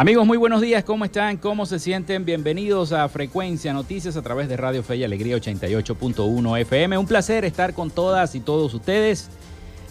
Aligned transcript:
Amigos, 0.00 0.26
muy 0.26 0.38
buenos 0.38 0.62
días, 0.62 0.82
¿cómo 0.82 1.04
están? 1.04 1.36
¿Cómo 1.36 1.66
se 1.66 1.78
sienten? 1.78 2.24
Bienvenidos 2.24 2.92
a 2.92 3.06
Frecuencia 3.10 3.74
Noticias 3.74 4.16
a 4.16 4.22
través 4.22 4.48
de 4.48 4.56
Radio 4.56 4.82
Fe 4.82 4.96
y 4.96 5.04
Alegría 5.04 5.36
88.1 5.36 6.58
FM. 6.58 6.96
Un 6.96 7.06
placer 7.06 7.44
estar 7.44 7.74
con 7.74 7.90
todas 7.90 8.34
y 8.34 8.40
todos 8.40 8.72
ustedes. 8.72 9.28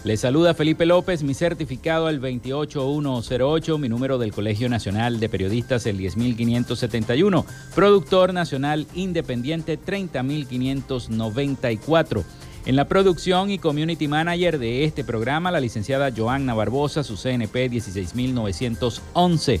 Les 0.02 0.18
saluda 0.18 0.52
Felipe 0.52 0.84
López, 0.84 1.22
mi 1.22 1.32
certificado 1.32 2.08
el 2.08 2.18
28108, 2.18 3.78
mi 3.78 3.88
número 3.88 4.18
del 4.18 4.32
Colegio 4.32 4.68
Nacional 4.68 5.20
de 5.20 5.28
Periodistas 5.28 5.86
el 5.86 5.98
10571, 5.98 7.46
productor 7.76 8.34
nacional 8.34 8.88
independiente 8.94 9.76
30594. 9.76 12.24
En 12.66 12.76
la 12.76 12.88
producción 12.88 13.50
y 13.50 13.58
community 13.58 14.06
manager 14.08 14.58
de 14.58 14.84
este 14.84 15.04
programa, 15.04 15.52
la 15.52 15.60
licenciada 15.60 16.10
Joanna 16.14 16.52
Barbosa, 16.52 17.04
su 17.04 17.16
CNP 17.16 17.68
16911 17.68 19.60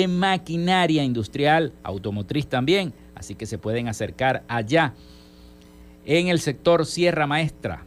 maquinaria 0.08 1.03
industrial, 1.03 1.74
automotriz 1.84 2.47
también, 2.47 2.94
así 3.16 3.36
que 3.36 3.46
se 3.46 3.58
pueden 3.58 3.88
acercar 3.88 4.44
allá 4.47 4.94
en 6.06 6.28
el 6.28 6.40
sector 6.40 6.86
Sierra 6.86 7.28
Maestra. 7.28 7.86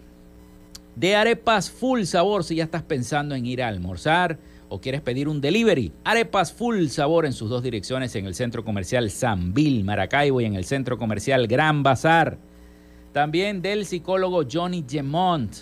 De 0.96 1.16
arepas 1.16 1.70
full 1.70 2.02
sabor 2.04 2.44
si 2.44 2.56
ya 2.56 2.64
estás 2.64 2.82
pensando 2.82 3.34
en 3.34 3.46
ir 3.46 3.62
a 3.62 3.68
almorzar 3.68 4.38
o 4.68 4.80
quieres 4.80 5.00
pedir 5.00 5.28
un 5.28 5.40
delivery. 5.40 5.92
Arepas 6.04 6.52
full 6.52 6.86
sabor 6.86 7.26
en 7.26 7.32
sus 7.32 7.50
dos 7.50 7.62
direcciones 7.62 8.14
en 8.14 8.26
el 8.26 8.34
centro 8.34 8.64
comercial 8.64 9.10
Bill 9.48 9.84
Maracaibo 9.84 10.40
y 10.40 10.44
en 10.44 10.54
el 10.54 10.64
centro 10.64 10.98
comercial 10.98 11.46
Gran 11.46 11.82
Bazar. 11.82 12.38
También 13.12 13.62
del 13.62 13.86
psicólogo 13.86 14.42
Johnny 14.50 14.84
Gemont 14.88 15.52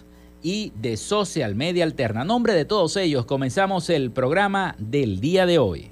y 0.43 0.73
de 0.81 0.97
Social 0.97 1.55
Media 1.55 1.85
Alterna. 1.85 2.25
Nombre 2.25 2.55
de 2.55 2.65
todos 2.65 2.97
ellos 2.97 3.25
comenzamos 3.27 3.89
el 3.91 4.11
programa 4.11 4.75
del 4.79 5.21
día 5.21 5.47
de 5.47 5.59
hoy. 5.59 5.92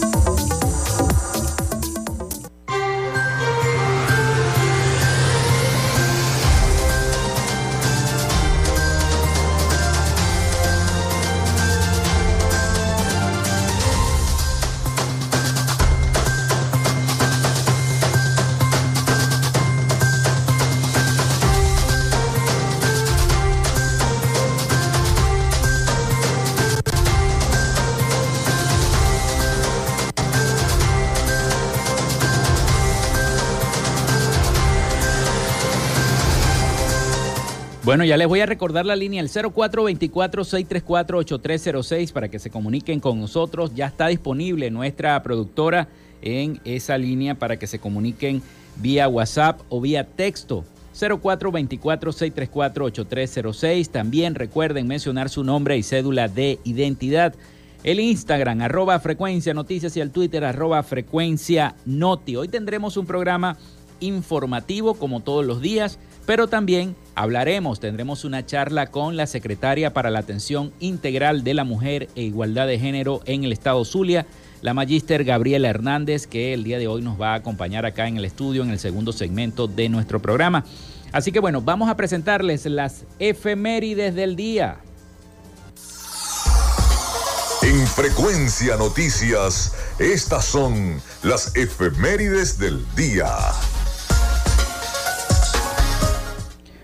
Bueno, 37.91 38.05
ya 38.05 38.15
les 38.15 38.29
voy 38.29 38.39
a 38.39 38.45
recordar 38.45 38.85
la 38.85 38.95
línea 38.95 39.21
el 39.21 39.27
0424-634-8306 39.27 42.13
para 42.13 42.29
que 42.29 42.39
se 42.39 42.49
comuniquen 42.49 43.01
con 43.01 43.19
nosotros. 43.19 43.75
Ya 43.75 43.87
está 43.87 44.07
disponible 44.07 44.71
nuestra 44.71 45.21
productora 45.21 45.89
en 46.21 46.61
esa 46.63 46.97
línea 46.97 47.35
para 47.35 47.59
que 47.59 47.67
se 47.67 47.79
comuniquen 47.79 48.41
vía 48.77 49.09
WhatsApp 49.09 49.59
o 49.67 49.81
vía 49.81 50.07
texto. 50.07 50.63
0424-634-8306. 50.97 53.89
También 53.89 54.35
recuerden 54.35 54.87
mencionar 54.87 55.27
su 55.27 55.43
nombre 55.43 55.77
y 55.77 55.83
cédula 55.83 56.29
de 56.29 56.59
identidad. 56.63 57.35
El 57.83 57.99
Instagram, 57.99 58.61
arroba 58.61 59.01
frecuencia 59.01 59.53
noticias 59.53 59.97
y 59.97 59.99
el 59.99 60.11
Twitter, 60.11 60.45
arroba 60.45 60.81
frecuencia 60.83 61.75
noti. 61.85 62.37
Hoy 62.37 62.47
tendremos 62.47 62.95
un 62.95 63.05
programa 63.05 63.57
informativo 63.99 64.93
como 64.93 65.19
todos 65.19 65.45
los 65.45 65.59
días 65.59 65.99
pero 66.25 66.47
también 66.47 66.95
hablaremos, 67.15 67.79
tendremos 67.79 68.23
una 68.25 68.45
charla 68.45 68.87
con 68.87 69.17
la 69.17 69.27
secretaria 69.27 69.93
para 69.93 70.09
la 70.09 70.19
atención 70.19 70.71
integral 70.79 71.43
de 71.43 71.53
la 71.53 71.63
mujer 71.63 72.09
e 72.15 72.23
igualdad 72.23 72.67
de 72.67 72.79
género 72.79 73.21
en 73.25 73.43
el 73.43 73.51
estado 73.51 73.83
Zulia, 73.85 74.25
la 74.61 74.73
magíster 74.73 75.23
Gabriela 75.23 75.69
Hernández, 75.69 76.27
que 76.27 76.53
el 76.53 76.63
día 76.63 76.77
de 76.77 76.87
hoy 76.87 77.01
nos 77.01 77.19
va 77.19 77.33
a 77.33 77.35
acompañar 77.35 77.85
acá 77.85 78.07
en 78.07 78.17
el 78.17 78.25
estudio 78.25 78.63
en 78.63 78.69
el 78.69 78.79
segundo 78.79 79.11
segmento 79.11 79.67
de 79.67 79.89
nuestro 79.89 80.21
programa. 80.21 80.65
Así 81.11 81.31
que 81.31 81.39
bueno, 81.39 81.61
vamos 81.61 81.89
a 81.89 81.97
presentarles 81.97 82.65
las 82.65 83.05
efemérides 83.19 84.15
del 84.15 84.35
día. 84.35 84.77
En 87.63 87.85
Frecuencia 87.87 88.75
Noticias, 88.77 89.73
estas 89.99 90.45
son 90.45 91.01
las 91.21 91.55
efemérides 91.55 92.57
del 92.57 92.83
día. 92.95 93.27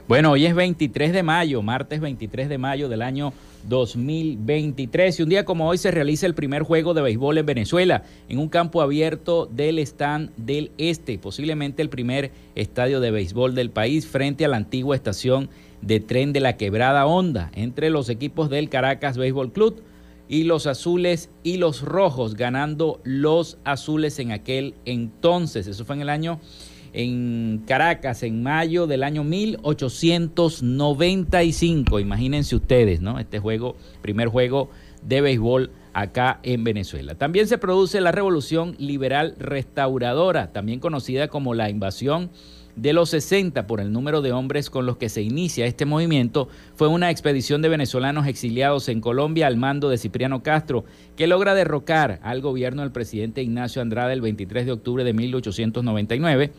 Bueno, 0.08 0.32
hoy 0.32 0.46
es 0.46 0.56
23 0.56 1.12
de 1.12 1.22
mayo, 1.22 1.62
martes 1.62 2.00
23 2.00 2.48
de 2.48 2.58
mayo 2.58 2.88
del 2.88 3.02
año 3.02 3.34
2023. 3.68 5.20
Y 5.20 5.24
un 5.24 5.28
día 5.28 5.44
como 5.44 5.68
hoy 5.68 5.78
se 5.78 5.92
realiza 5.92 6.26
el 6.26 6.34
primer 6.34 6.64
juego 6.64 6.94
de 6.94 7.02
béisbol 7.02 7.40
en 7.40 7.46
Venezuela, 7.46 8.04
en 8.30 8.40
un 8.40 8.48
campo 8.48 8.82
abierto 8.82 9.48
del 9.48 9.80
stand 9.80 10.32
del 10.38 10.72
Este, 10.78 11.20
posiblemente 11.20 11.82
el 11.82 11.90
primer 11.90 12.32
estadio 12.56 13.02
de 13.02 13.12
béisbol 13.12 13.54
del 13.54 13.70
país, 13.70 14.08
frente 14.08 14.46
a 14.46 14.48
la 14.48 14.56
antigua 14.56 14.96
estación 14.96 15.50
de 15.82 16.00
tren 16.00 16.32
de 16.32 16.40
la 16.40 16.56
Quebrada 16.56 17.06
Honda, 17.06 17.52
entre 17.54 17.90
los 17.90 18.08
equipos 18.08 18.50
del 18.50 18.70
Caracas 18.70 19.18
Béisbol 19.18 19.52
Club 19.52 19.84
y 20.30 20.44
los 20.44 20.68
azules 20.68 21.30
y 21.44 21.58
los 21.58 21.82
rojos, 21.82 22.36
ganando 22.36 23.02
los 23.04 23.58
azules 23.66 24.20
en 24.20 24.32
aquel 24.32 24.74
entonces. 24.86 25.68
Eso 25.68 25.84
fue 25.84 25.98
en 25.98 26.04
el 26.04 26.10
año 26.10 26.40
en 26.94 27.64
Caracas 27.68 28.24
en 28.24 28.42
mayo 28.44 28.88
del 28.88 29.04
año 29.04 29.24
1895. 29.24 32.00
Imagínense 32.00 32.56
ustedes, 32.56 33.02
¿no? 33.02 33.20
Este 33.20 33.40
juego, 33.40 33.76
primer 34.02 34.30
juego 34.30 34.70
de 35.04 35.22
béisbol 35.22 35.72
acá 35.94 36.40
en 36.44 36.64
Venezuela. 36.64 37.16
También 37.16 37.48
se 37.48 37.58
produce 37.58 38.02
la 38.02 38.12
Revolución 38.12 38.76
Liberal 38.78 39.36
Restauradora, 39.40 40.52
también 40.52 40.80
conocida 40.80 41.28
como 41.28 41.54
la 41.54 41.70
invasión 41.70 42.30
de 42.78 42.94
los 42.94 43.10
60 43.10 43.66
por 43.66 43.82
el 43.82 43.92
número 43.92 44.22
de 44.22 44.32
hombres 44.32 44.70
con 44.70 44.86
los 44.86 44.98
que 44.98 45.10
se 45.10 45.24
inicia 45.24 45.66
este 45.66 45.86
movimiento 45.86 46.48
fue 46.76 46.88
una 46.88 47.10
expedición 47.10 47.64
de 47.64 47.70
venezolanos 47.70 48.28
exiliados 48.28 48.88
en 48.88 49.02
Colombia 49.02 49.48
al 49.48 49.58
mando 49.58 49.90
de 49.90 49.98
Cipriano 49.98 50.44
Castro 50.44 50.86
que 51.16 51.26
logra 51.26 51.56
derrocar 51.56 52.20
al 52.22 52.40
gobierno 52.40 52.84
del 52.84 52.92
presidente 52.92 53.42
Ignacio 53.42 53.82
Andrade 53.82 54.14
el 54.14 54.22
23 54.22 54.68
de 54.68 54.72
octubre 54.74 55.04
de 55.04 55.14
1899 55.14 56.52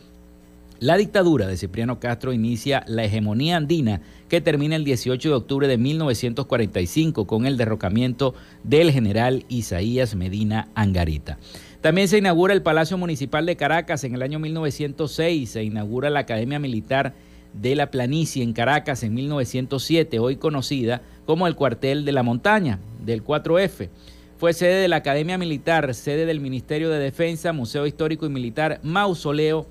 la 0.79 0.97
dictadura 0.97 1.45
de 1.45 1.57
Cipriano 1.57 1.99
Castro 1.99 2.31
inicia 2.31 2.83
la 2.87 3.03
hegemonía 3.03 3.57
andina 3.57 4.01
que 4.29 4.39
termina 4.39 4.75
el 4.75 4.85
18 4.85 5.29
de 5.29 5.35
octubre 5.35 5.67
de 5.67 5.77
1945 5.77 7.27
con 7.27 7.45
el 7.45 7.57
derrocamiento 7.57 8.33
del 8.63 8.91
general 8.91 9.45
Isaías 9.49 10.15
Medina 10.15 10.69
Angarita. 10.75 11.37
También 11.81 12.07
se 12.07 12.17
inaugura 12.17 12.53
el 12.53 12.61
Palacio 12.61 12.97
Municipal 12.97 13.45
de 13.45 13.55
Caracas 13.55 14.03
en 14.03 14.13
el 14.13 14.21
año 14.21 14.39
1906, 14.39 15.49
se 15.49 15.63
inaugura 15.63 16.09
la 16.09 16.21
Academia 16.21 16.59
Militar 16.59 17.13
de 17.53 17.75
la 17.75 17.89
Planicie 17.89 18.43
en 18.43 18.53
Caracas 18.53 19.03
en 19.03 19.13
1907, 19.13 20.19
hoy 20.19 20.35
conocida 20.35 21.01
como 21.25 21.47
el 21.47 21.55
Cuartel 21.55 22.05
de 22.05 22.11
la 22.11 22.23
Montaña 22.23 22.79
del 23.03 23.23
4F. 23.23 23.89
Fue 24.37 24.53
sede 24.53 24.81
de 24.81 24.87
la 24.87 24.97
Academia 24.97 25.37
Militar, 25.37 25.93
sede 25.93 26.25
del 26.25 26.39
Ministerio 26.39 26.89
de 26.89 26.99
Defensa, 26.99 27.51
Museo 27.51 27.85
Histórico 27.85 28.25
y 28.25 28.29
Militar, 28.29 28.79
mausoleo 28.83 29.67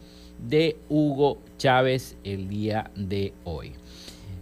de 0.47 0.76
Hugo 0.88 1.38
Chávez 1.57 2.16
el 2.25 2.49
día 2.49 2.90
de 2.95 3.33
hoy. 3.45 3.73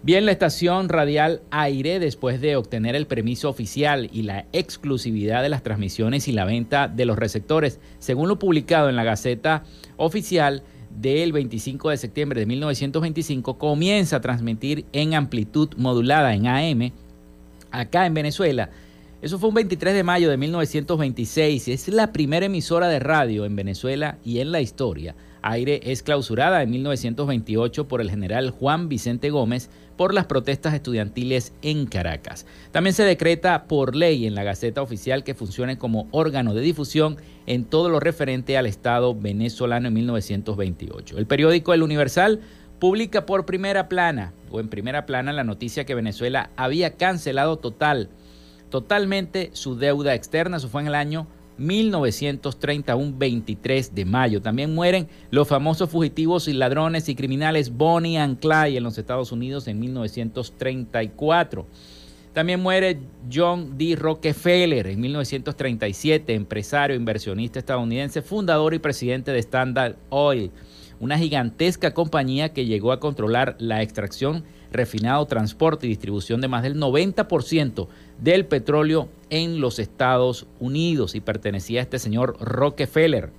Bien, 0.06 0.24
la 0.24 0.30
estación 0.30 0.88
radial 0.88 1.40
Aire, 1.50 1.98
después 1.98 2.40
de 2.40 2.54
obtener 2.54 2.94
el 2.94 3.08
permiso 3.08 3.48
oficial 3.48 4.08
y 4.12 4.22
la 4.22 4.46
exclusividad 4.52 5.42
de 5.42 5.48
las 5.48 5.64
transmisiones 5.64 6.28
y 6.28 6.32
la 6.32 6.44
venta 6.44 6.86
de 6.86 7.06
los 7.06 7.18
receptores, 7.18 7.80
según 7.98 8.28
lo 8.28 8.38
publicado 8.38 8.88
en 8.88 8.94
la 8.94 9.02
Gaceta 9.02 9.64
Oficial 9.96 10.62
del 10.96 11.32
25 11.32 11.90
de 11.90 11.96
septiembre 11.96 12.38
de 12.38 12.46
1925, 12.46 13.58
comienza 13.58 14.16
a 14.16 14.20
transmitir 14.20 14.84
en 14.92 15.14
amplitud 15.14 15.70
modulada 15.76 16.34
en 16.34 16.46
AM 16.46 16.92
acá 17.72 18.06
en 18.06 18.14
Venezuela. 18.14 18.70
Eso 19.22 19.40
fue 19.40 19.48
un 19.48 19.56
23 19.56 19.92
de 19.92 20.04
mayo 20.04 20.30
de 20.30 20.36
1926. 20.36 21.66
Es 21.66 21.88
la 21.88 22.12
primera 22.12 22.46
emisora 22.46 22.86
de 22.86 23.00
radio 23.00 23.44
en 23.44 23.56
Venezuela 23.56 24.18
y 24.24 24.38
en 24.38 24.52
la 24.52 24.60
historia 24.60 25.16
Aire 25.48 25.80
es 25.84 26.02
clausurada 26.02 26.62
en 26.62 26.70
1928 26.70 27.86
por 27.86 28.00
el 28.00 28.10
general 28.10 28.50
Juan 28.50 28.88
Vicente 28.88 29.30
Gómez 29.30 29.70
por 29.96 30.12
las 30.12 30.26
protestas 30.26 30.74
estudiantiles 30.74 31.52
en 31.62 31.86
Caracas. 31.86 32.46
También 32.72 32.94
se 32.94 33.04
decreta 33.04 33.64
por 33.64 33.94
ley 33.94 34.26
en 34.26 34.34
la 34.34 34.42
Gaceta 34.42 34.82
Oficial 34.82 35.22
que 35.22 35.34
funcione 35.34 35.78
como 35.78 36.08
órgano 36.10 36.52
de 36.52 36.62
difusión 36.62 37.16
en 37.46 37.64
todo 37.64 37.88
lo 37.88 38.00
referente 38.00 38.58
al 38.58 38.66
Estado 38.66 39.14
venezolano 39.14 39.86
en 39.86 39.94
1928. 39.94 41.16
El 41.16 41.26
periódico 41.26 41.72
El 41.72 41.84
Universal 41.84 42.40
publica 42.80 43.24
por 43.24 43.46
primera 43.46 43.88
plana 43.88 44.32
o 44.50 44.58
en 44.58 44.68
primera 44.68 45.06
plana 45.06 45.32
la 45.32 45.44
noticia 45.44 45.86
que 45.86 45.94
Venezuela 45.94 46.50
había 46.56 46.96
cancelado 46.96 47.56
total, 47.58 48.10
totalmente 48.68 49.50
su 49.52 49.76
deuda 49.76 50.14
externa. 50.14 50.56
Eso 50.56 50.68
fue 50.68 50.82
en 50.82 50.88
el 50.88 50.96
año 50.96 51.28
1930, 51.58 52.94
un 52.96 53.18
23 53.18 53.94
de 53.94 54.04
mayo. 54.04 54.42
También 54.42 54.74
mueren 54.74 55.08
los 55.30 55.48
famosos 55.48 55.90
fugitivos 55.90 56.48
y 56.48 56.52
ladrones 56.52 57.08
y 57.08 57.14
criminales 57.14 57.76
Bonnie 57.76 58.18
and 58.18 58.38
Clyde 58.38 58.76
en 58.76 58.84
los 58.84 58.98
Estados 58.98 59.32
Unidos 59.32 59.68
en 59.68 59.80
1934. 59.80 61.66
También 62.36 62.60
muere 62.60 62.98
John 63.32 63.78
D. 63.78 63.96
Rockefeller 63.96 64.88
en 64.88 65.00
1937, 65.00 66.34
empresario, 66.34 66.94
inversionista 66.94 67.58
estadounidense, 67.58 68.20
fundador 68.20 68.74
y 68.74 68.78
presidente 68.78 69.32
de 69.32 69.38
Standard 69.38 69.96
Oil, 70.10 70.50
una 71.00 71.16
gigantesca 71.16 71.94
compañía 71.94 72.52
que 72.52 72.66
llegó 72.66 72.92
a 72.92 73.00
controlar 73.00 73.56
la 73.58 73.80
extracción, 73.80 74.44
refinado, 74.72 75.26
transporte 75.26 75.86
y 75.86 75.90
distribución 75.90 76.40
de 76.40 76.48
más 76.48 76.62
del 76.62 76.76
90% 76.76 77.88
del 78.20 78.46
petróleo 78.46 79.08
en 79.30 79.60
los 79.60 79.78
Estados 79.78 80.46
Unidos 80.60 81.14
y 81.14 81.20
pertenecía 81.20 81.80
a 81.80 81.82
este 81.82 81.98
señor 81.98 82.36
Rockefeller. 82.40 83.30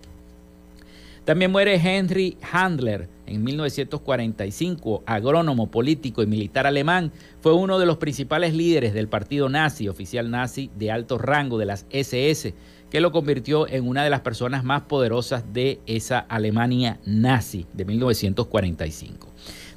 También 1.27 1.51
muere 1.51 1.75
Henry 1.75 2.37
Handler 2.53 3.09
en 3.25 3.43
1945, 3.43 5.03
agrónomo, 5.05 5.69
político 5.69 6.23
y 6.23 6.25
militar 6.25 6.65
alemán. 6.65 7.11
Fue 7.41 7.53
uno 7.53 7.79
de 7.79 7.85
los 7.85 7.97
principales 7.97 8.53
líderes 8.53 8.93
del 8.93 9.09
partido 9.09 9.49
nazi, 9.49 9.89
oficial 9.89 10.31
nazi 10.31 10.71
de 10.77 10.89
alto 10.89 11.17
rango 11.17 11.57
de 11.57 11.65
las 11.65 11.85
SS, 11.89 12.53
que 12.89 13.01
lo 13.01 13.11
convirtió 13.11 13.67
en 13.67 13.85
una 13.89 14.05
de 14.05 14.09
las 14.09 14.21
personas 14.21 14.63
más 14.63 14.83
poderosas 14.83 15.51
de 15.51 15.81
esa 15.85 16.19
Alemania 16.19 17.01
nazi 17.05 17.65
de 17.73 17.83
1945. 17.83 19.27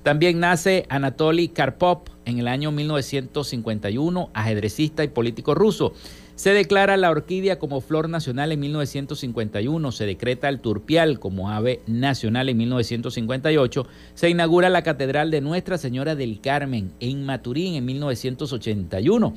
También 0.02 0.40
nace 0.40 0.86
Anatoly 0.88 1.48
Karpov 1.48 2.04
en 2.24 2.38
el 2.38 2.48
año 2.48 2.72
1951, 2.72 4.30
ajedrecista 4.32 5.04
y 5.04 5.08
político 5.08 5.54
ruso. 5.54 5.92
Se 6.36 6.54
declara 6.54 6.96
la 6.96 7.10
orquídea 7.10 7.58
como 7.58 7.82
flor 7.82 8.08
nacional 8.08 8.50
en 8.50 8.60
1951, 8.60 9.92
se 9.92 10.06
decreta 10.06 10.48
el 10.48 10.60
turpial 10.60 11.20
como 11.20 11.50
ave 11.50 11.82
nacional 11.86 12.48
en 12.48 12.56
1958, 12.56 13.86
se 14.14 14.30
inaugura 14.30 14.70
la 14.70 14.82
Catedral 14.82 15.30
de 15.30 15.42
Nuestra 15.42 15.76
Señora 15.76 16.14
del 16.14 16.40
Carmen 16.40 16.92
en 16.98 17.26
Maturín 17.26 17.74
en 17.74 17.84
1981. 17.84 19.34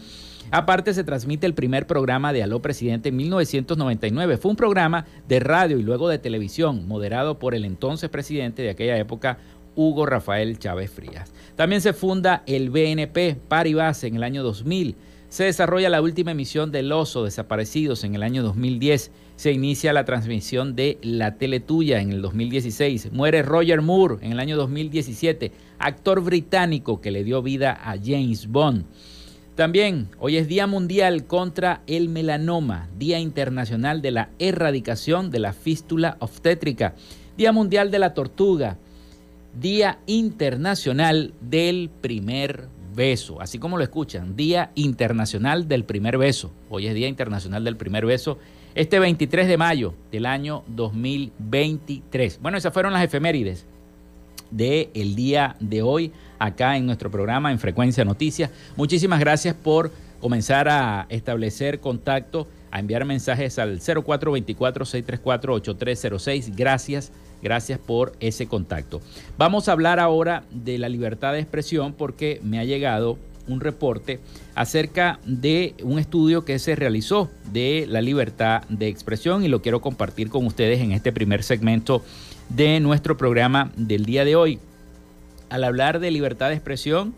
Aparte 0.51 0.93
se 0.93 1.03
transmite 1.03 1.45
el 1.45 1.55
primer 1.55 1.87
programa 1.87 2.31
de 2.31 2.43
Aló 2.43 2.61
Presidente 2.61 3.09
en 3.09 3.15
1999. 3.15 4.37
Fue 4.37 4.51
un 4.51 4.57
programa 4.57 5.05
de 5.27 5.39
radio 5.39 5.79
y 5.79 5.83
luego 5.83 6.09
de 6.09 6.19
televisión, 6.19 6.87
moderado 6.87 7.39
por 7.39 7.55
el 7.55 7.65
entonces 7.65 8.09
presidente 8.09 8.61
de 8.61 8.69
aquella 8.69 8.97
época, 8.97 9.39
Hugo 9.75 10.05
Rafael 10.05 10.59
Chávez 10.59 10.91
Frías. 10.91 11.31
También 11.55 11.81
se 11.81 11.93
funda 11.93 12.43
el 12.47 12.69
BNP 12.69 13.37
Paribas 13.47 14.03
en 14.03 14.15
el 14.15 14.23
año 14.23 14.43
2000. 14.43 14.95
Se 15.29 15.45
desarrolla 15.45 15.89
la 15.89 16.01
última 16.01 16.31
emisión 16.31 16.71
del 16.71 16.91
Oso 16.91 17.23
Desaparecidos 17.23 18.03
en 18.03 18.13
el 18.13 18.21
año 18.21 18.43
2010. 18.43 19.11
Se 19.35 19.51
inicia 19.51 19.91
la 19.91 20.05
transmisión 20.05 20.75
de 20.75 20.99
La 21.01 21.37
Tele 21.37 21.59
Tuya 21.59 22.01
en 22.01 22.11
el 22.11 22.21
2016. 22.21 23.11
Muere 23.11 23.41
Roger 23.41 23.81
Moore 23.81 24.17
en 24.21 24.31
el 24.31 24.39
año 24.39 24.55
2017, 24.57 25.51
actor 25.79 26.21
británico 26.21 27.01
que 27.01 27.09
le 27.09 27.23
dio 27.23 27.41
vida 27.41 27.71
a 27.71 27.97
James 27.97 28.47
Bond. 28.47 28.85
También 29.55 30.09
hoy 30.19 30.37
es 30.37 30.47
Día 30.47 30.65
Mundial 30.65 31.25
contra 31.27 31.83
el 31.85 32.09
Melanoma, 32.09 32.89
Día 32.97 33.19
Internacional 33.19 34.01
de 34.01 34.09
la 34.09 34.29
Erradicación 34.39 35.29
de 35.29 35.37
la 35.37 35.53
Fístula 35.53 36.17
Obstétrica, 36.19 36.95
Día 37.37 37.51
Mundial 37.51 37.91
de 37.91 37.99
la 37.99 38.15
Tortuga, 38.15 38.77
Día 39.59 39.99
Internacional 40.07 41.35
del 41.39 41.91
Primer 42.01 42.67
Beso, 42.95 43.39
así 43.39 43.59
como 43.59 43.77
lo 43.77 43.83
escuchan, 43.83 44.35
Día 44.35 44.71
Internacional 44.73 45.67
del 45.67 45.83
Primer 45.83 46.17
Beso. 46.17 46.51
Hoy 46.71 46.87
es 46.87 46.95
Día 46.95 47.07
Internacional 47.07 47.63
del 47.63 47.77
Primer 47.77 48.07
Beso, 48.07 48.39
este 48.73 48.97
23 48.97 49.47
de 49.47 49.57
mayo 49.57 49.93
del 50.11 50.25
año 50.25 50.63
2023. 50.69 52.39
Bueno, 52.41 52.57
esas 52.57 52.73
fueron 52.73 52.93
las 52.93 53.03
efemérides 53.03 53.67
del 54.49 54.89
el 54.95 55.13
día 55.15 55.55
de 55.59 55.83
hoy 55.83 56.11
acá 56.39 56.75
en 56.75 56.87
nuestro 56.87 57.11
programa 57.11 57.51
en 57.51 57.59
Frecuencia 57.59 58.03
Noticias. 58.03 58.49
Muchísimas 58.75 59.19
gracias 59.19 59.55
por 59.55 59.91
comenzar 60.19 60.67
a 60.67 61.05
establecer 61.09 61.79
contacto, 61.79 62.47
a 62.71 62.79
enviar 62.79 63.05
mensajes 63.05 63.59
al 63.59 63.79
0424-634-8306. 63.81 66.55
Gracias 66.55 67.11
Gracias 67.43 67.77
por 67.77 68.13
ese 68.21 68.47
contacto. 68.47 69.01
Vamos 69.37 69.67
a 69.67 69.73
hablar 69.73 69.99
ahora 69.99 70.45
de 70.49 70.77
la 70.77 70.87
libertad 70.87 71.33
de 71.33 71.39
expresión 71.39 71.93
porque 71.93 72.39
me 72.41 72.57
ha 72.57 72.63
llegado 72.63 73.19
un 73.47 73.59
reporte 73.59 74.21
acerca 74.55 75.19
de 75.25 75.75
un 75.83 75.99
estudio 75.99 76.45
que 76.45 76.57
se 76.57 76.77
realizó 76.77 77.29
de 77.51 77.85
la 77.89 77.99
libertad 77.99 78.63
de 78.69 78.87
expresión 78.87 79.43
y 79.43 79.49
lo 79.49 79.61
quiero 79.61 79.81
compartir 79.81 80.29
con 80.29 80.45
ustedes 80.45 80.79
en 80.79 80.93
este 80.93 81.11
primer 81.11 81.43
segmento 81.43 82.01
de 82.47 82.79
nuestro 82.79 83.17
programa 83.17 83.73
del 83.75 84.05
día 84.05 84.23
de 84.23 84.37
hoy. 84.37 84.59
Al 85.49 85.65
hablar 85.65 85.99
de 85.99 86.11
libertad 86.11 86.47
de 86.47 86.55
expresión, 86.55 87.13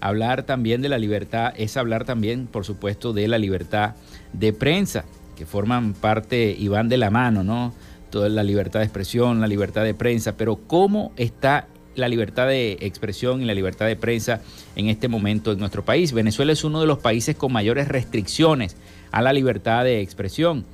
hablar 0.00 0.44
también 0.44 0.80
de 0.80 0.88
la 0.88 0.98
libertad 0.98 1.52
es 1.56 1.76
hablar 1.76 2.04
también, 2.06 2.46
por 2.46 2.64
supuesto, 2.64 3.12
de 3.12 3.28
la 3.28 3.36
libertad 3.36 3.94
de 4.32 4.54
prensa, 4.54 5.04
que 5.36 5.44
forman 5.44 5.92
parte 5.92 6.56
y 6.58 6.68
van 6.68 6.88
de 6.88 6.96
la 6.96 7.10
mano, 7.10 7.44
¿no? 7.44 7.74
Toda 8.16 8.30
la 8.30 8.42
libertad 8.42 8.80
de 8.80 8.86
expresión, 8.86 9.42
la 9.42 9.46
libertad 9.46 9.84
de 9.84 9.92
prensa, 9.92 10.38
pero 10.38 10.56
¿cómo 10.56 11.12
está 11.18 11.68
la 11.96 12.08
libertad 12.08 12.48
de 12.48 12.78
expresión 12.80 13.42
y 13.42 13.44
la 13.44 13.52
libertad 13.52 13.84
de 13.84 13.94
prensa 13.94 14.40
en 14.74 14.88
este 14.88 15.06
momento 15.06 15.52
en 15.52 15.58
nuestro 15.58 15.84
país? 15.84 16.14
Venezuela 16.14 16.54
es 16.54 16.64
uno 16.64 16.80
de 16.80 16.86
los 16.86 16.96
países 16.96 17.36
con 17.36 17.52
mayores 17.52 17.88
restricciones 17.88 18.74
a 19.12 19.20
la 19.20 19.34
libertad 19.34 19.84
de 19.84 20.00
expresión. 20.00 20.64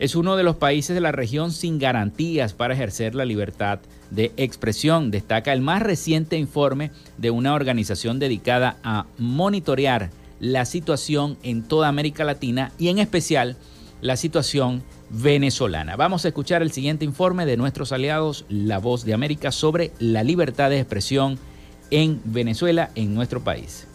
Es 0.00 0.16
uno 0.16 0.34
de 0.34 0.42
los 0.42 0.56
países 0.56 0.96
de 0.96 1.00
la 1.00 1.12
región 1.12 1.52
sin 1.52 1.78
garantías 1.78 2.54
para 2.54 2.74
ejercer 2.74 3.14
la 3.14 3.24
libertad 3.24 3.78
de 4.10 4.32
expresión, 4.36 5.12
destaca 5.12 5.52
el 5.52 5.60
más 5.60 5.80
reciente 5.80 6.36
informe 6.36 6.90
de 7.18 7.30
una 7.30 7.54
organización 7.54 8.18
dedicada 8.18 8.78
a 8.82 9.06
monitorear 9.16 10.10
la 10.40 10.64
situación 10.64 11.38
en 11.44 11.62
toda 11.62 11.86
América 11.86 12.24
Latina 12.24 12.72
y 12.80 12.88
en 12.88 12.98
especial 12.98 13.56
la 14.00 14.16
situación 14.16 14.82
venezolana. 15.14 15.96
Vamos 15.96 16.24
a 16.24 16.28
escuchar 16.28 16.62
el 16.62 16.72
siguiente 16.72 17.04
informe 17.04 17.46
de 17.46 17.56
nuestros 17.56 17.92
aliados, 17.92 18.44
La 18.48 18.78
Voz 18.78 19.04
de 19.04 19.14
América, 19.14 19.52
sobre 19.52 19.92
la 19.98 20.22
libertad 20.22 20.70
de 20.70 20.80
expresión 20.80 21.38
en 21.90 22.20
Venezuela, 22.24 22.90
en 22.94 23.14
nuestro 23.14 23.42
país. 23.42 23.86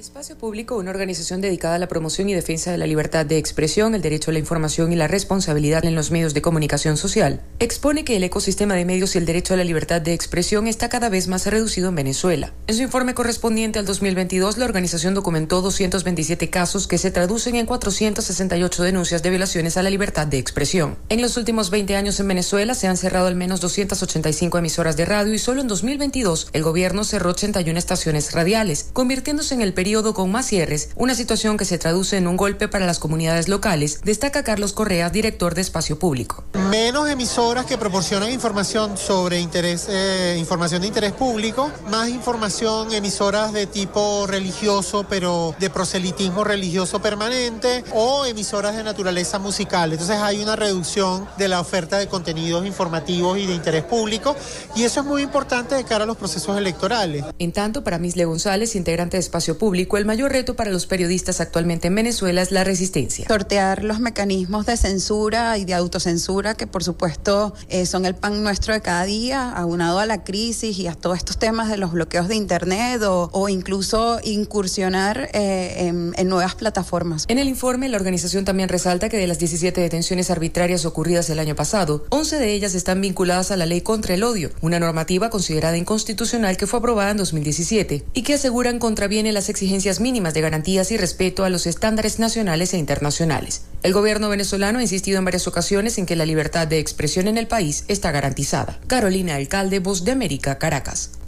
Espacio 0.00 0.38
Público, 0.38 0.78
una 0.78 0.92
organización 0.92 1.42
dedicada 1.42 1.74
a 1.74 1.78
la 1.78 1.86
promoción 1.86 2.30
y 2.30 2.34
defensa 2.34 2.72
de 2.72 2.78
la 2.78 2.86
libertad 2.86 3.26
de 3.26 3.36
expresión, 3.36 3.94
el 3.94 4.00
derecho 4.00 4.30
a 4.30 4.32
la 4.32 4.38
información 4.38 4.94
y 4.94 4.96
la 4.96 5.08
responsabilidad 5.08 5.84
en 5.84 5.94
los 5.94 6.10
medios 6.10 6.32
de 6.32 6.40
comunicación 6.40 6.96
social, 6.96 7.42
expone 7.58 8.02
que 8.02 8.16
el 8.16 8.24
ecosistema 8.24 8.74
de 8.74 8.86
medios 8.86 9.14
y 9.14 9.18
el 9.18 9.26
derecho 9.26 9.52
a 9.52 9.58
la 9.58 9.64
libertad 9.64 10.00
de 10.00 10.14
expresión 10.14 10.68
está 10.68 10.88
cada 10.88 11.10
vez 11.10 11.28
más 11.28 11.46
reducido 11.46 11.90
en 11.90 11.96
Venezuela. 11.96 12.54
En 12.66 12.76
su 12.76 12.82
informe 12.82 13.12
correspondiente 13.12 13.78
al 13.78 13.84
2022, 13.84 14.56
la 14.56 14.64
organización 14.64 15.12
documentó 15.12 15.60
227 15.60 16.48
casos 16.48 16.86
que 16.86 16.96
se 16.96 17.10
traducen 17.10 17.56
en 17.56 17.66
468 17.66 18.82
denuncias 18.82 19.22
de 19.22 19.28
violaciones 19.28 19.76
a 19.76 19.82
la 19.82 19.90
libertad 19.90 20.26
de 20.26 20.38
expresión. 20.38 20.96
En 21.10 21.20
los 21.20 21.36
últimos 21.36 21.68
20 21.68 21.94
años 21.96 22.18
en 22.20 22.28
Venezuela 22.28 22.74
se 22.74 22.86
han 22.86 22.96
cerrado 22.96 23.26
al 23.26 23.36
menos 23.36 23.60
285 23.60 24.56
emisoras 24.56 24.96
de 24.96 25.04
radio 25.04 25.34
y 25.34 25.38
solo 25.38 25.60
en 25.60 25.68
2022 25.68 26.48
el 26.54 26.62
gobierno 26.62 27.04
cerró 27.04 27.32
81 27.32 27.78
estaciones 27.78 28.32
radiales, 28.32 28.88
convirtiéndose 28.94 29.52
en 29.52 29.60
el 29.60 29.74
periodo 29.74 29.89
con 29.90 30.30
más 30.30 30.46
cierres, 30.46 30.90
una 30.94 31.16
situación 31.16 31.56
que 31.56 31.64
se 31.64 31.76
traduce 31.76 32.16
en 32.16 32.28
un 32.28 32.36
golpe 32.36 32.68
para 32.68 32.86
las 32.86 33.00
comunidades 33.00 33.48
locales, 33.48 34.00
destaca 34.04 34.44
Carlos 34.44 34.72
Correa, 34.72 35.10
director 35.10 35.54
de 35.54 35.62
Espacio 35.62 35.98
Público. 35.98 36.44
Menos 36.70 37.08
emisoras 37.08 37.66
que 37.66 37.76
proporcionan 37.76 38.30
información 38.30 38.96
sobre 38.96 39.40
interés, 39.40 39.88
eh, 39.88 40.36
información 40.38 40.82
de 40.82 40.86
interés 40.86 41.12
público, 41.12 41.72
más 41.90 42.08
información 42.08 42.92
emisoras 42.92 43.52
de 43.52 43.66
tipo 43.66 44.28
religioso, 44.28 45.04
pero 45.08 45.56
de 45.58 45.70
proselitismo 45.70 46.44
religioso 46.44 47.02
permanente, 47.02 47.82
o 47.92 48.24
emisoras 48.24 48.76
de 48.76 48.84
naturaleza 48.84 49.40
musical. 49.40 49.90
Entonces 49.90 50.18
hay 50.18 50.40
una 50.40 50.54
reducción 50.54 51.28
de 51.36 51.48
la 51.48 51.60
oferta 51.60 51.98
de 51.98 52.06
contenidos 52.06 52.64
informativos 52.64 53.38
y 53.38 53.46
de 53.46 53.54
interés 53.54 53.82
público, 53.82 54.36
y 54.76 54.84
eso 54.84 55.00
es 55.00 55.06
muy 55.06 55.22
importante 55.22 55.74
de 55.74 55.82
cara 55.82 56.04
a 56.04 56.06
los 56.06 56.16
procesos 56.16 56.56
electorales. 56.56 57.24
En 57.40 57.50
tanto, 57.50 57.82
para 57.82 57.98
Misle 57.98 58.24
González, 58.24 58.76
integrante 58.76 59.16
de 59.16 59.22
Espacio 59.22 59.58
Público, 59.58 59.79
el 60.00 60.06
mayor 60.06 60.32
reto 60.32 60.56
para 60.56 60.70
los 60.70 60.86
periodistas 60.86 61.40
actualmente 61.40 61.88
en 61.88 61.94
Venezuela 61.94 62.42
es 62.42 62.50
la 62.50 62.64
resistencia. 62.64 63.26
Sortear 63.28 63.84
los 63.84 64.00
mecanismos 64.00 64.66
de 64.66 64.76
censura 64.76 65.58
y 65.58 65.64
de 65.64 65.74
autocensura 65.74 66.54
que 66.54 66.66
por 66.66 66.82
supuesto 66.82 67.54
eh, 67.68 67.86
son 67.86 68.06
el 68.06 68.14
pan 68.14 68.42
nuestro 68.42 68.72
de 68.72 68.80
cada 68.80 69.04
día, 69.04 69.50
aunado 69.50 69.98
a 69.98 70.06
la 70.06 70.24
crisis 70.24 70.78
y 70.78 70.86
a 70.86 70.94
todos 70.94 71.18
estos 71.18 71.38
temas 71.38 71.68
de 71.68 71.76
los 71.76 71.92
bloqueos 71.92 72.28
de 72.28 72.34
Internet 72.36 73.02
o, 73.02 73.48
incluso 73.48 74.20
incursionar 74.22 75.28
eh, 75.32 75.88
en, 75.88 76.14
en 76.16 76.28
nuevas 76.28 76.54
plataformas. 76.54 77.24
En 77.28 77.38
el 77.38 77.48
informe, 77.48 77.88
la 77.88 77.96
organización 77.96 78.44
también 78.44 78.68
resalta 78.68 79.08
que 79.08 79.16
de 79.16 79.26
las 79.26 79.38
17 79.38 79.80
detenciones 79.80 80.30
arbitrarias 80.30 80.84
ocurridas 80.84 81.28
el 81.30 81.38
año 81.38 81.56
pasado, 81.56 82.04
11 82.10 82.38
de 82.38 82.52
ellas 82.52 82.74
están 82.74 83.00
vinculadas 83.00 83.50
a 83.50 83.56
la 83.56 83.66
ley 83.66 83.80
contra 83.80 84.14
el 84.14 84.22
odio, 84.22 84.50
una 84.60 84.78
normativa 84.78 85.30
considerada 85.30 85.76
inconstitucional 85.76 86.56
que 86.56 86.66
fue 86.66 86.78
aprobada 86.78 87.10
en 87.10 87.16
2017 87.16 88.04
y 88.12 88.22
que 88.22 88.34
aseguran 88.34 88.78
contraviene 88.78 89.32
las 89.32 89.48
exigencias 89.48 89.69
mínimas 90.00 90.34
de 90.34 90.40
garantías 90.40 90.90
y 90.90 90.96
respeto 90.96 91.44
a 91.44 91.50
los 91.50 91.66
estándares 91.66 92.18
nacionales 92.18 92.74
e 92.74 92.78
internacionales. 92.78 93.62
El 93.82 93.92
gobierno 93.92 94.28
venezolano 94.28 94.78
ha 94.78 94.82
insistido 94.82 95.18
en 95.18 95.24
varias 95.24 95.46
ocasiones 95.46 95.96
en 95.98 96.06
que 96.06 96.16
la 96.16 96.26
libertad 96.26 96.66
de 96.66 96.78
expresión 96.78 97.28
en 97.28 97.38
el 97.38 97.46
país 97.46 97.84
está 97.88 98.10
garantizada. 98.10 98.80
Carolina 98.86 99.36
Alcalde, 99.36 99.78
Voz 99.78 100.04
de 100.04 100.12
América, 100.12 100.58
Caracas. 100.58 101.19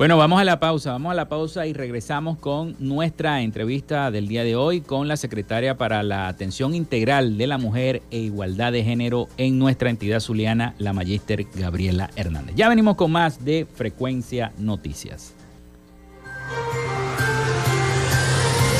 Bueno, 0.00 0.16
vamos 0.16 0.40
a 0.40 0.44
la 0.44 0.58
pausa, 0.58 0.92
vamos 0.92 1.12
a 1.12 1.14
la 1.14 1.28
pausa 1.28 1.66
y 1.66 1.74
regresamos 1.74 2.38
con 2.38 2.74
nuestra 2.78 3.42
entrevista 3.42 4.10
del 4.10 4.28
día 4.28 4.44
de 4.44 4.56
hoy 4.56 4.80
con 4.80 5.08
la 5.08 5.18
secretaria 5.18 5.76
para 5.76 6.02
la 6.02 6.26
atención 6.26 6.74
integral 6.74 7.36
de 7.36 7.46
la 7.46 7.58
mujer 7.58 8.00
e 8.10 8.16
igualdad 8.16 8.72
de 8.72 8.82
género 8.82 9.28
en 9.36 9.58
nuestra 9.58 9.90
entidad 9.90 10.20
zuliana, 10.20 10.74
la 10.78 10.94
magíster 10.94 11.46
Gabriela 11.54 12.08
Hernández. 12.16 12.54
Ya 12.56 12.70
venimos 12.70 12.96
con 12.96 13.12
más 13.12 13.44
de 13.44 13.66
Frecuencia 13.74 14.54
Noticias. 14.56 15.34